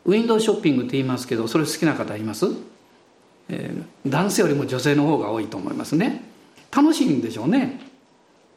[0.04, 2.46] ウィンドウショッピングって言いますけどそれ好きな方います、
[3.48, 6.24] えー、男性よりも女性の方が多いと思いますね。
[6.74, 7.80] 楽しいんでしょうね。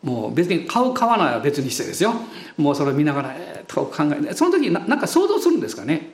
[0.02, 2.13] もう別に買う買わないは別にしてですよ。
[2.58, 6.13] もうそれを見ながらえー、と考えてその時なんか想像するんですかね。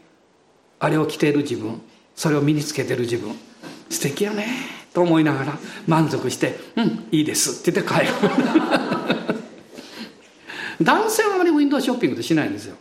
[0.80, 1.82] あれを着ている自分。
[2.16, 3.34] それを身につけてる自分。
[3.90, 4.48] 素敵やね。
[4.94, 8.08] と思いながら満足して「うんいいです」って言って帰る。
[10.84, 12.76] 男性はあまりウィンドウショッピングってしないんですよ。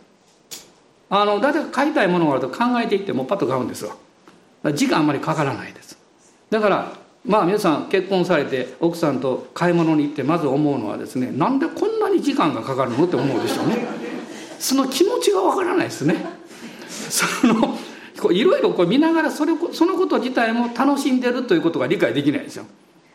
[1.15, 3.95] あの大体買いたいものがあると考えていってもパッと買うんですわ。
[4.73, 5.95] 時間あんまりかからないです。
[6.49, 6.91] だから
[7.23, 13.85] まあ皆さん結婚されて奥さんと買い物に行ってまず思うのはですねなんでこんなに時間がかかるのって思うでしょうね。
[14.57, 16.15] その気持ちがわからないですね。
[16.89, 17.77] その
[18.31, 22.65] いろいろこう見ながらそれそのこと自体も楽しんでるということが理解できないですよ。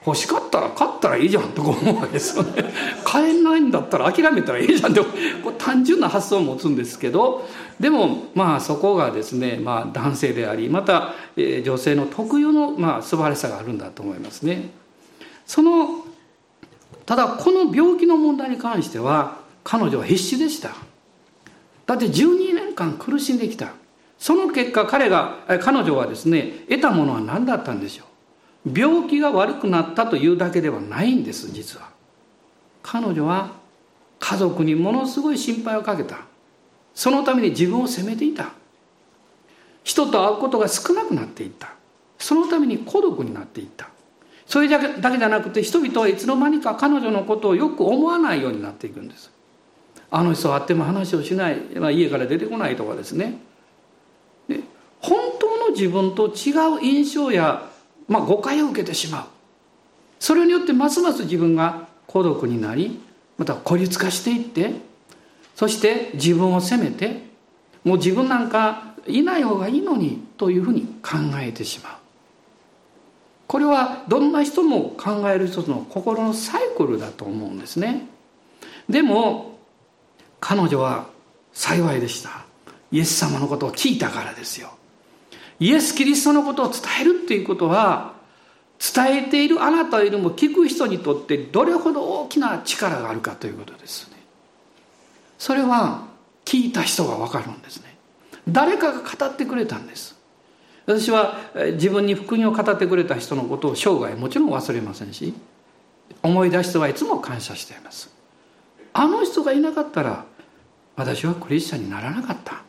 [0.08, 2.64] 欲しかったら買ったらいいじゃんとか思うわけですよね。
[3.04, 5.00] 買えないんだったら諦めたらいいじゃんって
[5.42, 7.46] こう単純な発想を持つんですけど
[7.78, 14.70] でもまあそこがですね、まあ、男性でありまた、え、女性の特有の、まあ、素晴らしさがあるんだと思いますね。
[15.46, 16.04] その
[17.04, 20.70] ただこの病気の問題に関しては彼女は必死でした。
[21.86, 23.72] だって12年間苦しんできた。
[24.18, 28.06] その結果彼が彼女はですね得たものは何だったんでしょう？
[28.66, 31.88] 病気が悪くなったというだけではないんです実は。
[32.82, 33.52] 彼女は
[34.18, 36.18] 家族にものすごい心配をかけた。
[36.94, 38.52] そのために自分を責めていた。
[39.84, 41.74] 人と会うことが少なくなっていった。
[42.18, 43.88] そのために孤独になっていった。
[44.46, 49.30] それだけだけじゃなくて人々はいつの間にか彼女のことをよく思わないようになっていくんです。
[50.10, 53.38] あの人会っても話をしない、まあ、家から出てこないとかですね。
[54.48, 54.60] で
[55.00, 57.70] 本当の自分と違う印象や、
[58.08, 59.26] まあ、誤解を受けてしまう。
[60.18, 63.00] それによってますます自分が孤独になり
[63.36, 64.72] また孤立化していって
[65.54, 67.22] そして自分を責めて
[67.84, 71.92] もう自分なんかいない方がいいのにというふうに考えてしまう。
[73.46, 78.06] これはどんな人も考える一つの心のサイクルだと思うんですね。
[78.88, 79.58] でも
[80.40, 81.06] 彼女は
[81.54, 82.44] 幸いでした。
[82.90, 84.77] イエス様のことを聞いたからですよ。
[85.60, 88.14] イエス・キリストのことを伝えるっていうことは
[88.78, 94.16] 伝えているあなたよりも聞く人にとってどれほど大きな力があるかということですね。
[95.38, 96.06] それは
[96.44, 97.96] 聞いた人が分かるんですね。
[98.48, 100.16] 誰かが語ってくれたんです。
[100.86, 101.38] 私は
[101.74, 105.34] 自分に福音を語ってくれた人のことを生涯もちろん忘れませんし
[106.22, 108.14] 思い出してはいつも感謝しています。
[108.94, 110.24] あの人がいなかったら
[110.96, 112.62] 私はクリスチャンにならなかった。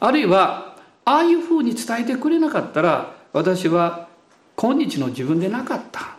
[0.00, 0.71] あるいは
[1.04, 4.08] ああいうふうに伝えてくれなかったら私は
[4.56, 6.16] 今日の自分でなかった、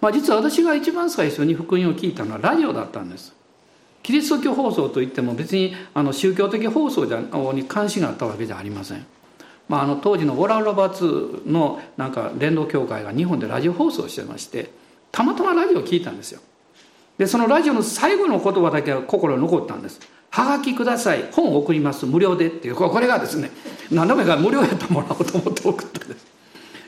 [0.00, 3.34] まあ、実は私が一番最初に福音を聞いたのはラジオだったんです。
[4.02, 7.06] キリスト教放送といっても別にあの宗教的放送
[7.54, 9.06] に関心があったわけじゃありません、
[9.66, 14.70] まあ、あの当時のオラロバーツのなんか伝道協会が日本でラジオ放送してまして
[15.10, 16.40] たまたまラジオを聞いたんですよ。
[17.16, 20.00] でそのラジオの最後の言葉だけは心に残ったんです
[20.34, 21.28] 「はがきください。
[21.30, 22.06] 本送ります。
[22.06, 22.74] 無料で」っていう。
[22.74, 23.52] これがですね
[23.92, 26.26] 何度目か無料やってもらおうと思って送ったんです。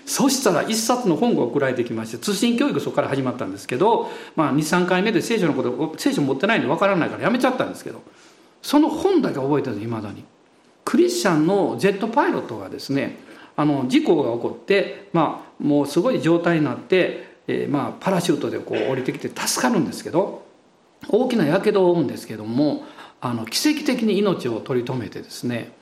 [0.05, 8.03] そしたら一冊の本が送られてきまして通信教育そこから始まったんですけど、まあ、23回目で聖書のこと聖書持ってないんで分からないからやめちゃったんですけど
[8.62, 10.24] その本だけ覚えてるんですいまだに。
[10.84, 13.18] クリスチャンのジェットパイロットがですね
[13.57, 20.44] あの事故が起こって、まあ、もうすごい状態になって、えー、まあ、パラシュートでこう降りてきて助かるんですけど
[21.09, 22.84] 大きなやけどを負うんですけども
[23.20, 25.72] あの奇跡的に命を取り留めてですね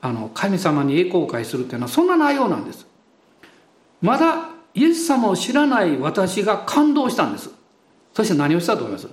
[0.00, 2.86] あの神様に栄光を返するっていうのはそんな内容なんです。
[4.00, 7.50] まだイエス様を知らない私が感動したんです。
[8.14, 9.08] そして何をしたと思います？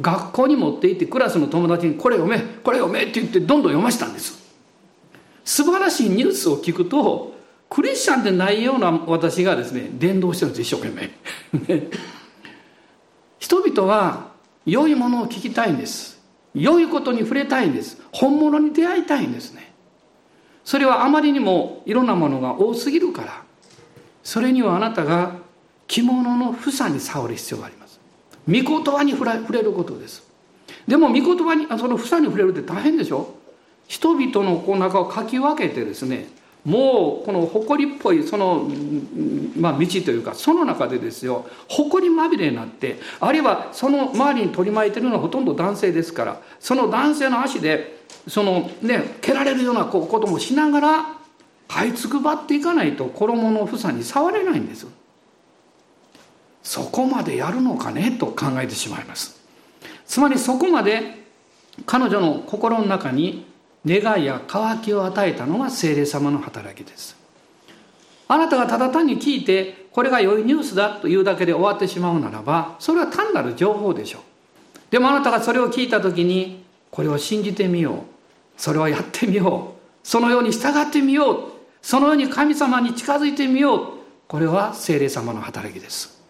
[0.00, 4.42] 学校に持って行ってクラスの友達に「これ読めこれ読め」って言ってどんどん読ましたんです。
[5.44, 7.34] 素晴らしいニュースを聞くと
[7.70, 11.10] クリスチャンでないような私がですね伝道してるんです一生懸
[11.66, 11.90] 命。
[13.38, 14.32] 人々は
[14.66, 16.13] 良いものを聞きたいんです。
[16.54, 18.00] 良いことに触れたいんです。
[18.12, 19.72] 本物に出会いたいんですね。
[20.64, 23.42] それはあまりにもいろんなものが多すぎるから
[24.22, 25.36] それにはあなたが
[25.86, 28.00] 着物の房に触る必要があります。
[28.46, 30.22] 御言葉に触れることです。
[30.86, 33.34] でも御言葉にその房に触れるって大変でしょ？
[33.86, 36.26] 人々のこう中をかき分けてですね
[36.64, 38.68] もうこの埃っぽいその、
[39.56, 47.98] まあ、道というかその中でですよ埃まみれになってあるいはその周りに取り巻いてるのはほとんど男性ですからその男性の足で
[48.28, 51.18] そのね蹴られるようなこともしながら
[51.68, 54.86] 這いつくばっていかないと衣の房に触れないんです
[56.62, 59.38] そこまでやるのかねと考えてしまいます。
[60.06, 61.24] つまりそこまで
[61.86, 63.46] 彼女の心の中に
[63.86, 67.16] 願いや渇きを与えたのが精霊様の働きです。
[68.26, 74.22] あなたがただ単に聞いてこれが良いニュースだというだけで終わってしまうならばそれは単なる情報でしょう。
[74.90, 77.98] でもあなたがそれを聞いた時にこれを信じてみよう。
[78.56, 80.06] それをやってみよう。
[80.06, 81.38] そのように従ってみよう。
[81.82, 83.88] そのように神様に近づいてみよう。
[84.26, 86.22] これは精霊様の働きです。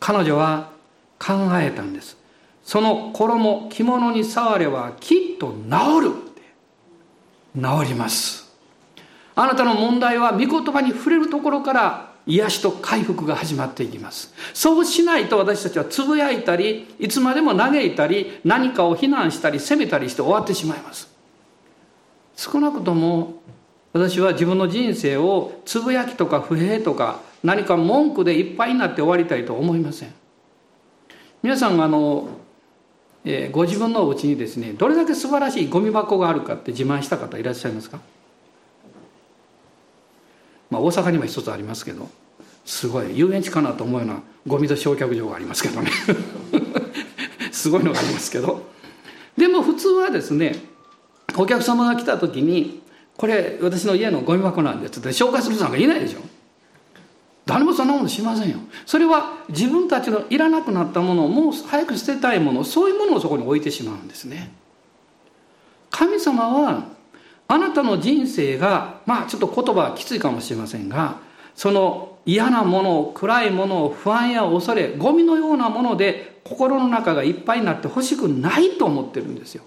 [0.00, 0.70] 彼女は
[1.18, 2.16] 考えたんです。
[2.64, 6.31] その衣着物に触ればきっと治る。
[7.54, 8.50] 治ります。
[9.34, 14.32] あなたの問題は御言葉に触れるところから癒しと回復が始まっていきます。
[14.54, 21.10] そうしないと私たちはつぶやいたりいつまでも嘆いたり何かを非難したり責めたりして終わってしまいます。
[22.36, 23.42] 少なくとも
[23.92, 30.14] 私は自分の人生をつぶやきとか不平とか何か文句でいっぱいになって終わりたいと思いません。
[31.42, 32.28] 皆さんあの、
[33.24, 38.00] えー、ご自分のお家にですねどれだけ素晴らしいゴミ箱があるかって自慢した方いらっしゃいますか？
[40.70, 42.08] まあ大阪にも一つありますけど
[42.64, 45.90] すごい遊園地かなと思うようなゴミと焼却場がありますけどね。
[47.52, 48.70] すごいのがありますけど。
[49.36, 50.56] でも普通はですね
[51.36, 52.82] お客様が来た時に
[53.16, 56.20] これ私の家のゴミ箱なんですって紹介する人なんかいないでしょ？
[57.44, 64.52] 誰もそんなものしませんよそれは自分たちのいらなくなったものをもう早く捨てたいものそういうものをそこに置いてしまうんですね
[65.90, 66.84] 神様は
[67.48, 71.18] あなたの人生がまあちょっと言葉はきついかもしれませんが
[71.54, 79.64] その嫌なものを暗いものを不安や恐れゴミのようなもので心の中がいっぱいになってほしくないと思ってるんですよ。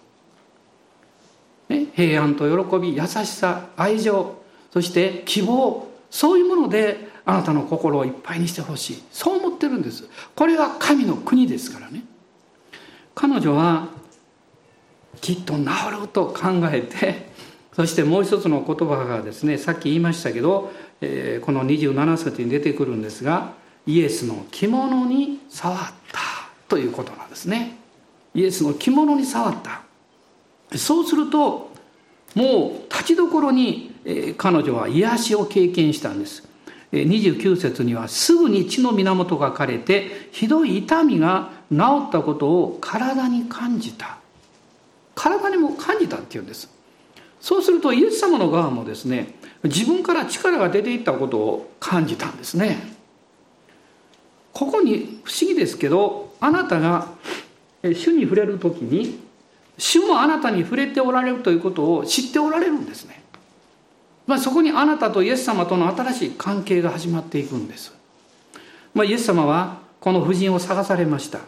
[1.70, 4.36] ね、平安と喜び優しさ愛情
[4.72, 9.04] そして希望そういうものであなたの心をいっぱいにしてほしい。
[9.12, 10.08] そう思ってるんです。
[10.36, 12.04] これが神の国ですからね。
[13.16, 13.88] 彼女は
[15.22, 15.66] きっと治
[16.02, 17.30] ると考えて
[17.74, 20.72] そしてもう一つの言葉がですねさっき言いましたけど、
[21.02, 23.54] えー、この27節に出てくるんですが
[23.88, 25.78] イエスの着物に触っ
[26.12, 26.20] た
[26.68, 27.78] ということなんですね。
[28.34, 29.82] イエスの着物に触った。
[30.78, 31.72] そうすると
[32.34, 33.96] もう立ちどころに、
[34.38, 36.44] 彼女は癒しを経験したんです。
[37.04, 41.78] 29節にはすぐに血の源が枯れてひどい痛みが治
[42.08, 44.18] ったことを体に感じた。
[45.16, 46.70] 体にも感じたっていうんです。
[47.42, 52.96] そうするとイエス様の側もですね自分から力が出ていったことを感じたんですね。
[54.54, 57.10] ここに不思議ですけどあなたが
[57.84, 59.20] 主に触れる時に
[59.78, 63.25] 主もあなたに触れておられるということを知っておられるんですね。
[64.28, 67.94] まあ、そこにあなたとイエス様との新しい関係が始まっていくんです、
[68.94, 71.40] まあ、イエス様はこの婦人を探されました。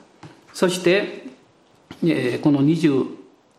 [0.54, 1.28] そして、
[2.04, 3.06] えー、この20、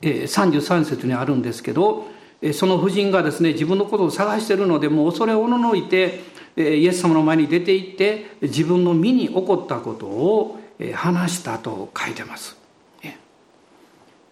[0.02, 2.08] えー、33節にあるんですけど
[2.52, 6.20] その婦人がですね自分のことを探しているのでもう恐れおののいて
[6.56, 10.58] イエス様の前に出て行って自分の身に起こったことを
[10.94, 12.56] 話したと書いてます。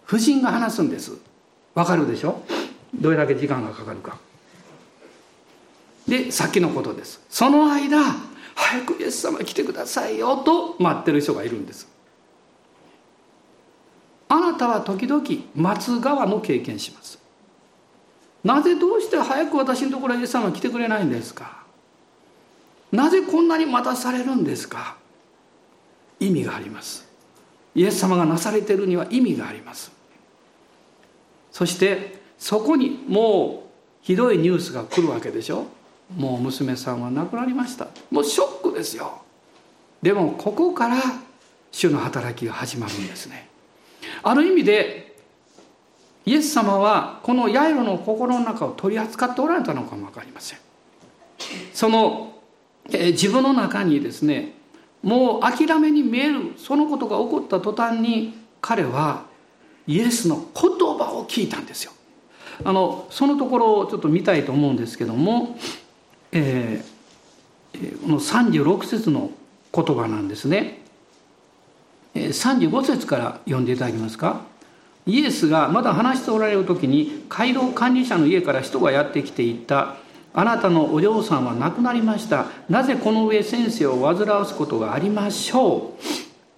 [0.05, 1.17] 婦人が話すんです。
[1.75, 2.41] わかるでしょ？
[2.95, 4.17] どれだけ時間がかかるか。
[6.07, 7.21] で先のことです。
[7.29, 7.99] その間
[8.55, 11.87] 早くイエス様来てくださいよと待ってる人がいるんです。
[14.29, 15.23] あなたは時々
[15.55, 17.17] 待つ側の経験します
[18.43, 21.63] なぜどうして早く私のところへイエス様来てくれないんですか
[22.91, 24.97] なぜこんなに待たされるんですか？
[26.19, 27.07] 意味があります
[27.73, 29.93] イエス様がなされてるには意味があります
[31.51, 35.67] そしてそこにもうひどいニュースが来るわけでしょ？
[36.15, 37.87] もう娘さんは亡くなりました。
[38.11, 39.21] もうショックですよ。
[40.01, 40.97] でもここから
[41.71, 43.49] 主の働きが始まるんですね。
[44.23, 45.15] ある意味で
[46.25, 50.59] イエス様はこのヤイロの心の中を取り扱っておられたのかも分かりません。
[51.73, 52.33] その、
[52.91, 54.53] え自分の中にですね
[55.03, 59.25] もう諦めに見えるそのことが起こった途端に彼は
[59.85, 61.91] イエスの言葉を聞いたんですよ。
[62.63, 65.57] あのそのところをちょっと見たいと思うんですけども
[66.31, 69.31] えー、この36節の
[69.73, 70.81] 言葉なんですね。
[72.15, 74.41] 35節から読んでいただけますか？
[75.05, 79.95] イエスがまだ話しておられる時に街道管理者の家から人がやってきていった
[80.33, 82.47] 「あなたのお嬢さんは亡くなりました。
[82.67, 86.03] なぜこの上先生を煩わすことがありましょう」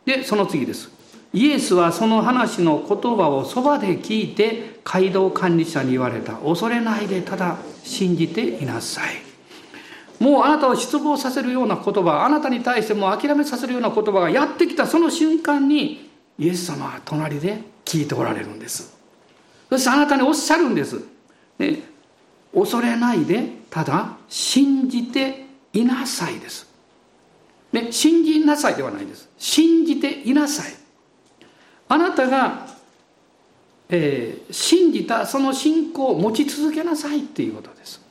[0.10, 0.90] でその次です。
[1.32, 9.22] イエスはその話の言葉をそばで聞いて街道管理者に言われた「恐れないでただ信じていなさい」
[10.20, 18.98] もうあなたを失望させるような言葉あなたに対しても諦めさせるような言葉がやってきたその瞬間にイエス様は隣で聞いておられるんです。
[19.70, 21.00] そしてあなたにおっしゃるんです、
[21.60, 21.84] ね、
[22.54, 26.68] 恐れないでただ信じていなさいです、
[27.72, 29.30] ね、信じなさいではないです。
[29.38, 30.74] 信じていなさい。
[31.88, 32.68] あなたが、
[33.90, 38.09] えー、信じたその信仰を持ち続けなさいっていうことです。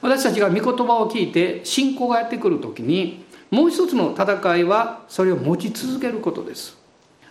[0.00, 6.76] 私たちが御言葉を聞いて信仰がやってくる時にもう一つの戦いはそれを持ち続けることです。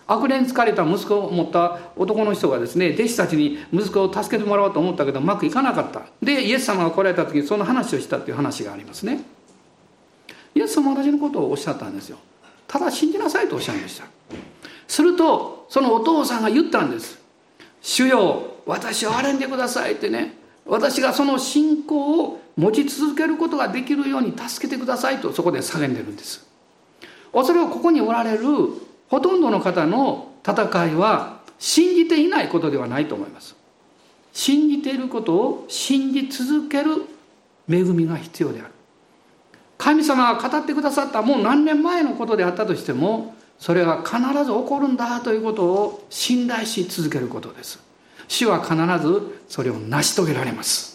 [0.08, 6.04] 悪霊に疲れた息子を持った男の人がですね弟子たちに息子を助けてもらおうと思ったけどうまくいかなかった。
[6.22, 9.22] でイエス様が来られた時にその話をしたっていう話がありますね。
[10.54, 12.18] イエス様は同じのことをおっしゃったんですよ。
[12.68, 14.06] ただ信じなさいとおっしゃいました。
[14.88, 17.20] するとそのお父さんが言ったんです。
[17.82, 20.36] 主よ私を憐れんでくださいってね。
[20.66, 26.46] 私がその信仰を持ち続けることができるように助けてくださいとそこで叫んでるんです。
[27.34, 28.46] おそらくここにおられる
[29.10, 33.56] ほとんどの方の戦いは信じていないことではないと思います。
[34.32, 37.04] 信じていることを信じ続ける
[37.70, 38.70] 恵みが必要である。
[39.78, 47.80] 神様が語ってくださったもう何年前のことであったとしてもそれが必ず起こるんだということを信頼し続けることです。
[48.28, 48.76] 主は必
[49.06, 50.95] ずそれを成し遂げられます。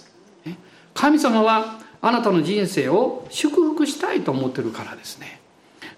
[0.95, 5.41] 神様はあなたの人生を祝福したいと思ってるからですね。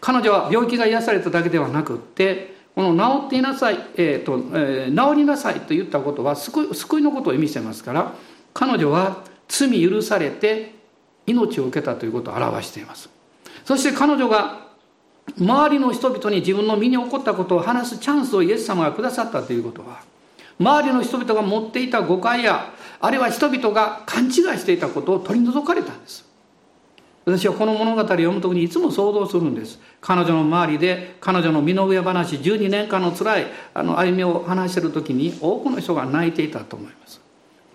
[0.01, 8.13] 彼女は病気が癒されただけではなくってこの治っていなさい、えーとえー、治りなさいと言ったことは救い救いのことを意味してますから
[8.53, 10.75] 彼女は罪許されて
[11.27, 13.11] 命を受けたということを表しています。
[13.65, 14.63] そして彼女が
[15.39, 20.03] 周りの人々に自分の身に起こったことを話すチャンスをイエス様がくださったということは
[20.59, 22.73] 周りの人々が持っていた誤解や
[23.03, 26.25] あるいは人々が勘違いしていたことを取り除かれたんです。
[27.25, 29.81] 私はこの物語を読む時にいつも想像するんです。
[30.01, 37.21] 彼女の周りで彼女の身の上話12年間の辛いあの歩みを話している時に多くの人が泣いていたと思います。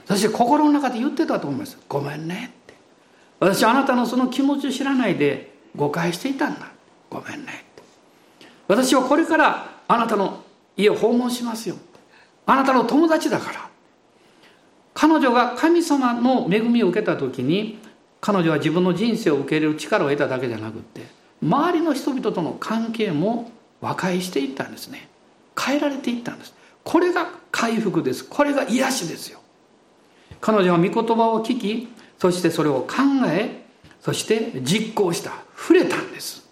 [0.05, 1.77] そして心の中で言ってたと思います。
[1.89, 2.73] ごめんねって。
[3.41, 6.71] 私あなたのその気持ちを知らないで誤解していたんだ。
[7.09, 8.47] ごめんねって。
[8.69, 10.41] 私はこれからあなたの
[10.77, 11.75] 家を訪問しますよ。
[12.45, 13.66] あなたの友達だから。
[14.99, 17.77] 彼女が神様の恵みを受けた時に
[18.19, 21.05] 彼女は自分の人生を受け入れる力を得ただけじゃなくって
[21.39, 25.07] 周りの人々との関係も和解していったんですね。
[25.55, 26.55] 変えられていったんです。
[26.83, 28.25] これが回復です。
[28.25, 29.39] これが癒しですよ。
[30.41, 33.65] 彼女は御言葉を聞きそしてそれを考え
[34.01, 35.31] そして実行した。
[35.55, 36.49] 触れたんです。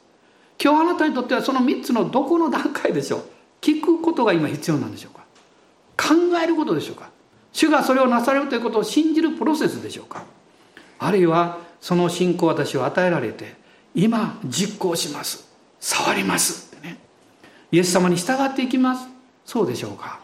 [0.64, 3.22] 今日あなたにとってはその3つのどこの段階でしょう？
[3.62, 5.26] 聞くことが今必要なんでしょうか？
[5.98, 7.10] 考えることでしょうか？
[7.56, 10.26] 主がそれをなされるということを信じるプロセスでしょうか？
[11.00, 13.56] あるいはその信仰を私は与えられて
[13.96, 15.48] 今実行します。
[15.80, 16.76] 触ります。
[16.76, 16.98] ってね。
[17.72, 19.08] イエス様に従っていきます。
[19.46, 20.20] そうでしょうか？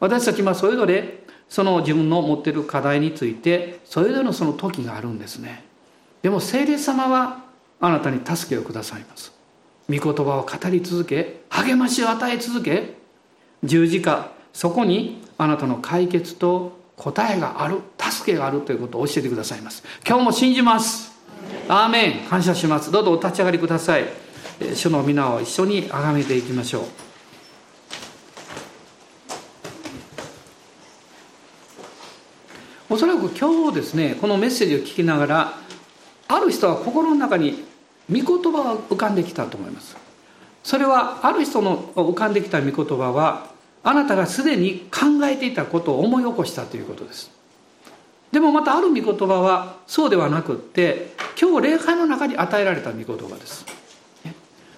[0.00, 5.62] 私たちはそれぞれその自分の持っている課題についてそれぞれのその時があるんですね。
[6.22, 7.44] でも聖霊様は
[7.78, 9.32] あなたに助けをくださいます。
[9.88, 12.94] 御言葉を語り続け励ましを与え続け
[13.62, 19.82] 十字架そこにあなたの解決と答えがある助けがあるということを教えてくださいます。
[20.06, 21.12] 今日も信じます。
[21.68, 22.28] アーメン。
[22.28, 22.90] 感謝します。
[22.90, 24.04] どうぞお立ち上がりください。
[24.74, 26.84] 主の皆を一緒に崇めていきましょう。
[32.88, 35.58] おそらく今日ですねこのメッセージを聞きながら
[36.28, 37.64] ある人は心の中に
[38.08, 39.96] 御言葉が浮かんできたと思います。
[40.62, 43.50] それはある人の浮かんできた御言葉は
[43.88, 47.30] あなたがすでに考えていたことを思い起こしたということです。
[48.32, 53.64] でもまたある御言葉はそうではなくって今日礼拝の中に与えられた御言葉です。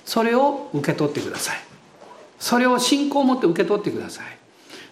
[0.05, 1.57] それを受け取ってください。
[2.39, 4.25] それを信仰を持って受け取ってください。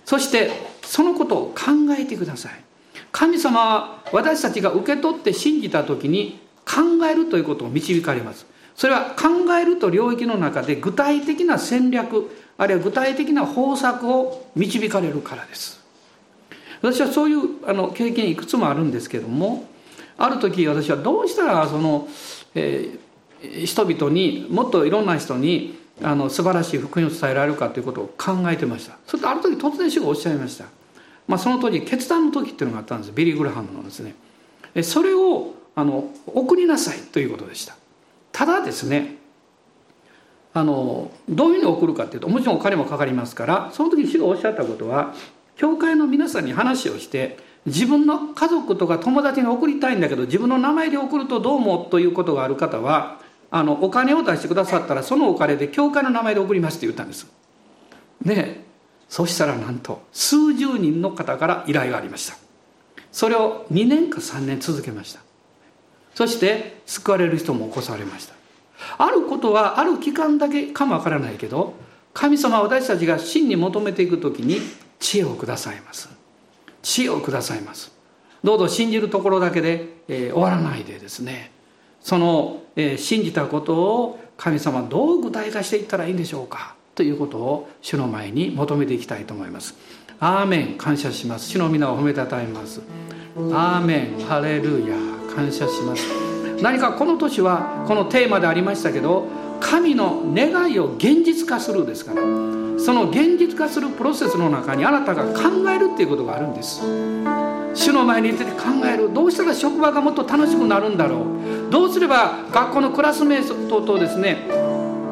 [0.06, 0.50] そして
[0.82, 2.52] そのことを考えてください。
[3.12, 8.46] 神様は私たちが受け取って信じた時に考えるということを導かれます。
[8.76, 15.80] それは考えると領域の中で具体的な戦略あるいは具体的な方策を導かれるからです。
[16.82, 19.64] 私はそういうあの経験いくつもあるんですけども
[20.18, 22.08] ある時私はどうしたらその、
[22.54, 28.98] えー、人々にもっといろんな人にあの素晴らしい福音を伝えられるかということを考えてました。
[29.06, 30.66] それとある時突然主がおっしゃいました、
[31.26, 33.12] まあ、その当時決断の時っていうのがあったんです。
[33.12, 34.14] ビリー・グラハムのですね。
[34.82, 37.76] それをあの送りなさいということでした。
[38.32, 39.16] ただですね
[40.56, 45.12] あのどういうふうに送るかっていうともちろんお金もかかりますからその時主がおっしゃったことは
[45.54, 47.36] 教会の皆さんに話をして
[47.66, 57.26] 自分の家族とか友達に送りたいんだけど自分の名前で送るとどうもということがある方はあのお金を出してくださったらそのお金で教会の名前で送りますって言ったんです。
[58.24, 58.64] で
[59.10, 62.38] そしたらなんと数十人の方から依頼がありました。
[63.12, 65.20] それを2年か3年続けました。
[66.14, 68.35] そして救われる人も起こされました。
[68.98, 71.74] あることはある期間だけかもわからないけど
[72.12, 74.60] 神様は私たちが真に求めていく時に
[74.98, 76.08] 知恵をくださいます。
[76.82, 77.92] 知恵をくださいます。
[78.42, 81.50] どうぞ信じるところだけで、えー、終わらないでですね。
[82.00, 86.74] その、えー、信じたことを神様どう具体化していったらいいんでしょうか。
[86.94, 89.74] ということを主の前に求めていきたいと思います。
[90.18, 90.78] アーメン。
[90.78, 91.50] 感謝します。
[91.50, 92.80] 主の皆を褒めたたえます。
[93.36, 94.24] アーメン。
[94.24, 94.96] ハレルヤ。
[95.34, 96.25] 感謝します。
[96.62, 99.26] 何かこの年はこのテーマでありましたけど
[99.60, 102.22] 神の願いを現実化するですから
[102.78, 106.82] その現実化するプロセスの中にあなたが考えるっていうことがあるんです。
[107.74, 109.12] 主の前に出て考える。
[109.12, 111.24] どうしたら職場がもっと楽しくなるんだろ
[111.68, 111.70] う。
[111.70, 114.46] どうすれば学校のクラスメートとですね、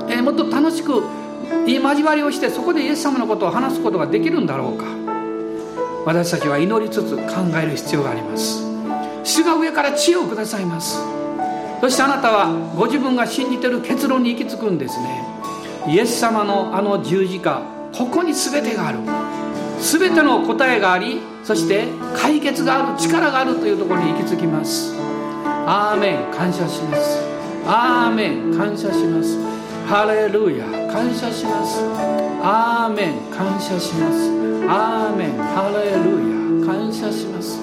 [0.08, 1.02] えー、もっと楽しく
[1.66, 4.84] いい交わりをしてそこでイエス様のことを話すことができるんだろうか。
[6.06, 7.22] 私たちは祈りつつ考
[7.60, 8.62] える必要があります。
[9.24, 11.23] 主が上から知恵をくださいます。
[11.80, 15.22] そしてあなたはご自分が信じてる結論に行き着くんですね。
[15.86, 17.62] イエス様のあの十字架
[17.92, 18.98] ここに全てがある。
[19.80, 21.84] 全ての答えがありそして
[22.16, 24.94] 解決がある力があるというところに行き着きます。
[25.66, 27.20] アーメン感謝します。
[27.66, 29.38] アーメン感謝します。
[29.86, 31.82] ハレルヤ感謝します。
[32.42, 34.30] アーメン感謝します。
[34.66, 37.60] アーメンハレルヤ感謝します。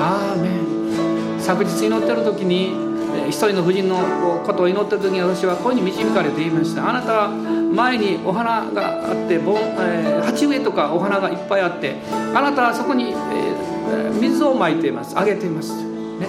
[0.00, 1.40] アーメン。
[1.40, 2.93] 昨日祈ってる時に
[3.28, 3.96] 一人の婦人の
[4.44, 6.88] ことを祈ってる時に私は声に導かれて言いました。
[6.88, 11.96] あなたは前にお花があって盆、え、鉢植えとかお花がいっぱいあって
[12.34, 15.18] あなたはそこに、えー、水をまいています。
[15.18, 16.28] あげています、ね、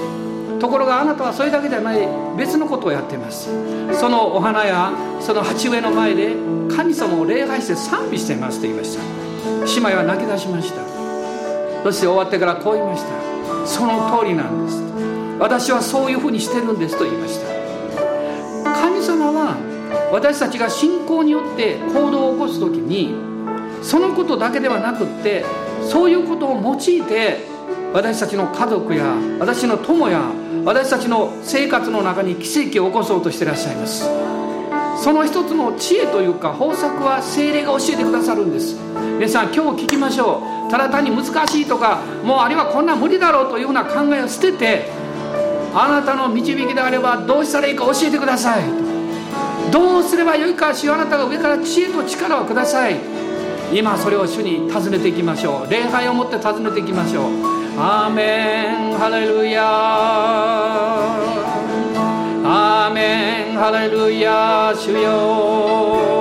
[0.59, 2.07] ところがあなたはそれだけじゃない
[2.38, 3.49] 別のことをやっています。
[3.99, 6.36] そのお花やその鉢植えの前で
[6.75, 9.03] 神様を礼拝して賛美していますと言いました。
[9.65, 10.81] 姉妹は泣き出しました。
[11.83, 13.67] そして終わってからこう言いました。
[13.67, 14.81] その通りなんです。
[15.39, 17.47] 私はそういうふうにしてるんですと言いました。
[18.81, 19.57] 神様は
[20.11, 23.13] 私たちが信仰によって行動を起こす時に
[23.81, 25.43] そのことだけではなくって
[25.83, 27.45] そういうことを用いて
[27.93, 30.21] 私たちの家族や私の友や
[30.63, 34.09] 私たちの生活の中に奇跡を起こそうとしていらっしゃいます。
[34.97, 38.75] その一つの知恵というか方策は精霊が教えてくださるんです。
[39.19, 40.71] 皆さん今日聞きましょう。
[40.71, 44.89] ただ単に難しいとかもうあるいはこんな無理だろうというような考えを捨てて
[45.78, 48.63] あなたの導きであればどうしたらいいか教えてください。
[49.71, 52.95] どうすればよいか主あなたが上から知恵と力をください。
[53.73, 55.69] 今それを主に尋ねていきましょう。
[55.69, 57.26] 礼拝をもって尋ねていきましょう。
[57.78, 58.97] アーメン。
[58.97, 59.65] ハレルヤ。
[62.45, 63.57] アーメン。
[63.57, 64.73] ハレルヤ。
[64.78, 66.15] 主よ。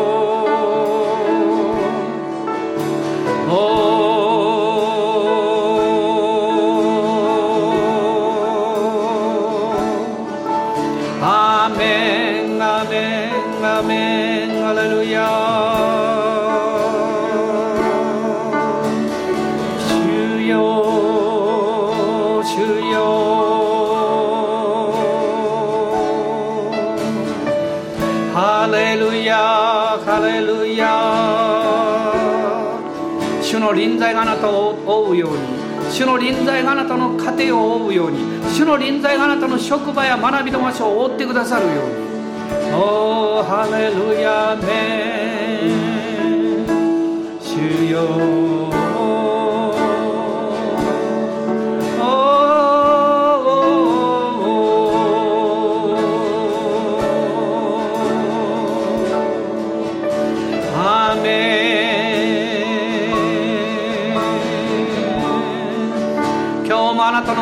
[33.75, 35.39] 臨在があなたを覆うように。
[35.91, 38.19] 主の臨在があなたの家庭を覆うように。
[38.55, 42.05] 主の臨在があなたの職場や学びの場所を覆ってくださるように。
[42.73, 44.65] おーハレルヤメ
[47.41, 48.74] 主よ。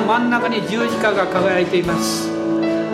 [0.02, 2.30] 真ん中に十字架が輝いています。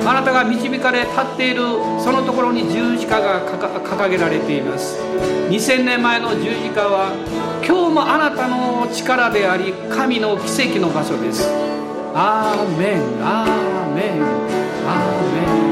[0.06, 1.62] あなたが導かれ立っている
[1.98, 4.98] そのところに十字架が掲げられています。
[5.50, 7.12] 2000年前の十字架は
[7.66, 11.48] 今日もあなたの力であり神の奇跡の場所です。
[12.14, 14.22] アーメンアーメン
[14.86, 15.67] アーメン。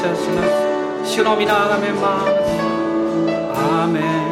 [0.00, 0.42] 様感謝しま
[1.04, 2.30] す主の皆あがめます
[3.52, 4.29] アーメン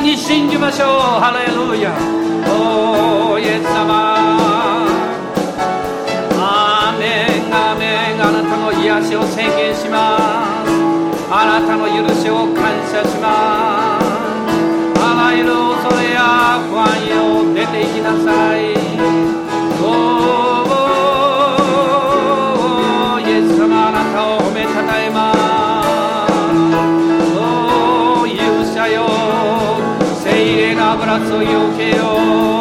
[0.00, 0.88] に信じましょう。
[1.20, 2.17] ハレルヤ。
[31.16, 32.57] そよけよう。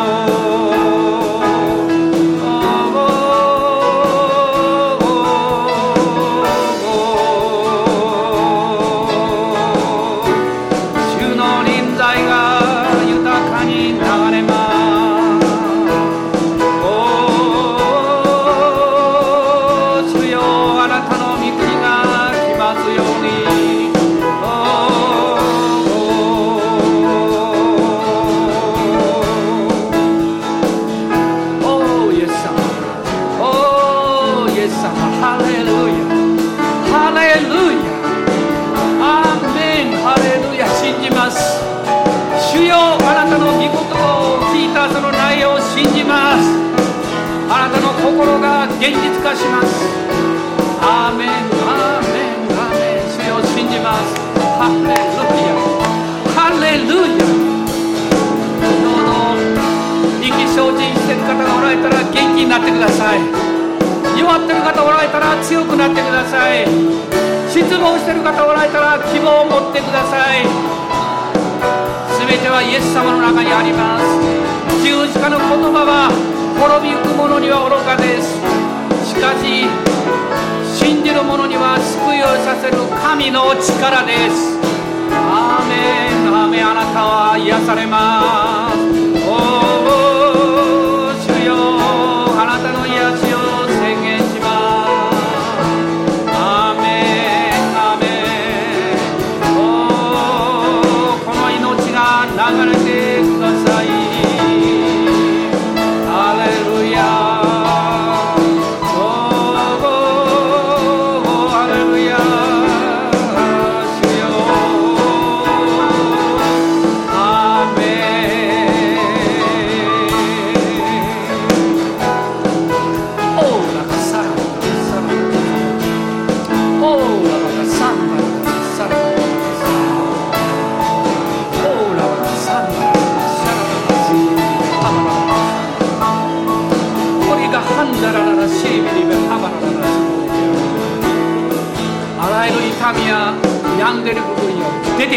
[62.67, 63.19] ってください。
[64.19, 66.67] 弱ってる方おられたら強くなってください。
[67.47, 70.43] 失望してる方おられたら希望を持ってください。
[72.19, 74.03] 全てはイエス様の中にあります。
[74.83, 76.11] 十字架の言葉は
[76.59, 78.35] 滅びゆく者には愚かです。
[79.07, 79.63] しかし
[80.75, 84.59] 信じる者には救いをさせる神の力です。
[85.15, 86.35] アーメン。
[86.35, 86.67] アーメン。
[86.67, 88.87] あなたは癒されます。
[91.37, 91.76] イエ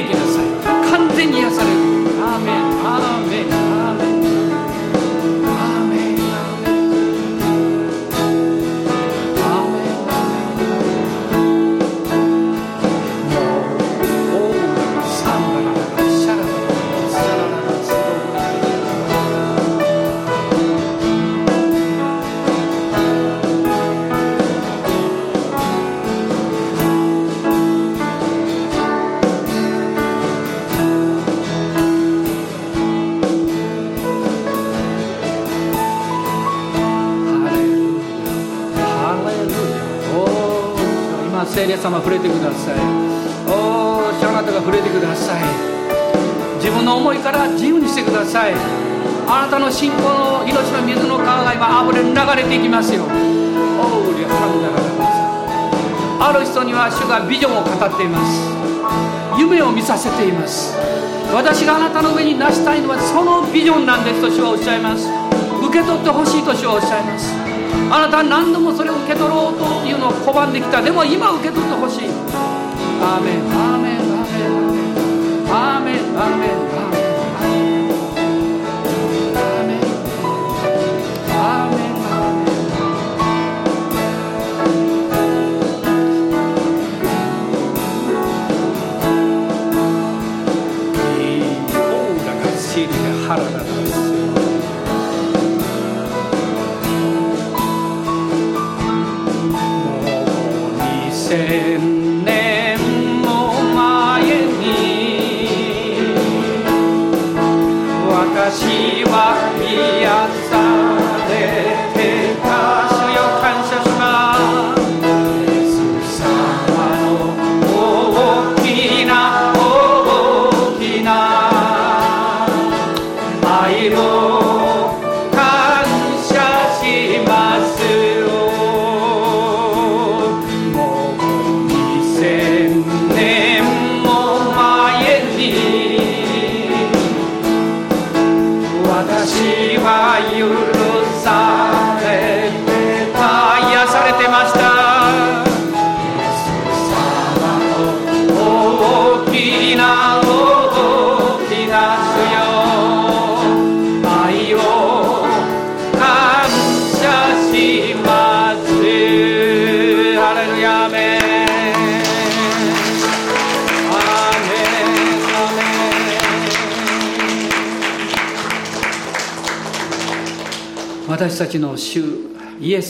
[0.01, 0.30] ridiculous.
[52.51, 53.05] ふれ流れていきますよ。
[53.05, 58.51] おうりハムダラある人には主がビジョンを語っています。
[59.39, 60.75] 夢を見させています。
[61.33, 65.07] 私があなたの上に成したいのはそのビジョンなんですと主はおっしゃいます。
[65.63, 67.33] 受け取ってほしいと主はおっしゃいます。
[67.93, 70.83] あなたは何度もそれを受け取ろうというのを拒んできた。
[70.83, 72.11] でも今受け取ってほしい。
[73.01, 74.03] アーメンアーメン
[75.49, 76.70] アーメンアーメンアーメン。
[76.70, 76.70] 私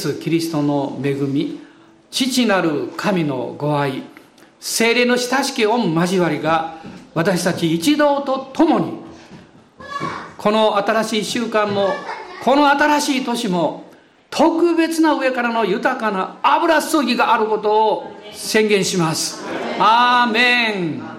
[0.01, 1.61] ス・キリストの恵み
[2.11, 4.03] 父なる神のご愛
[4.59, 6.78] 精霊の親しき御交わりが
[7.14, 9.01] 私たち一同と共に
[10.38, 11.90] この新しい週間も
[12.42, 13.84] この新しい年も
[14.30, 19.44] 特別な上からの豊かな油注ぎがあることを宣言します。
[19.78, 21.09] アーメン。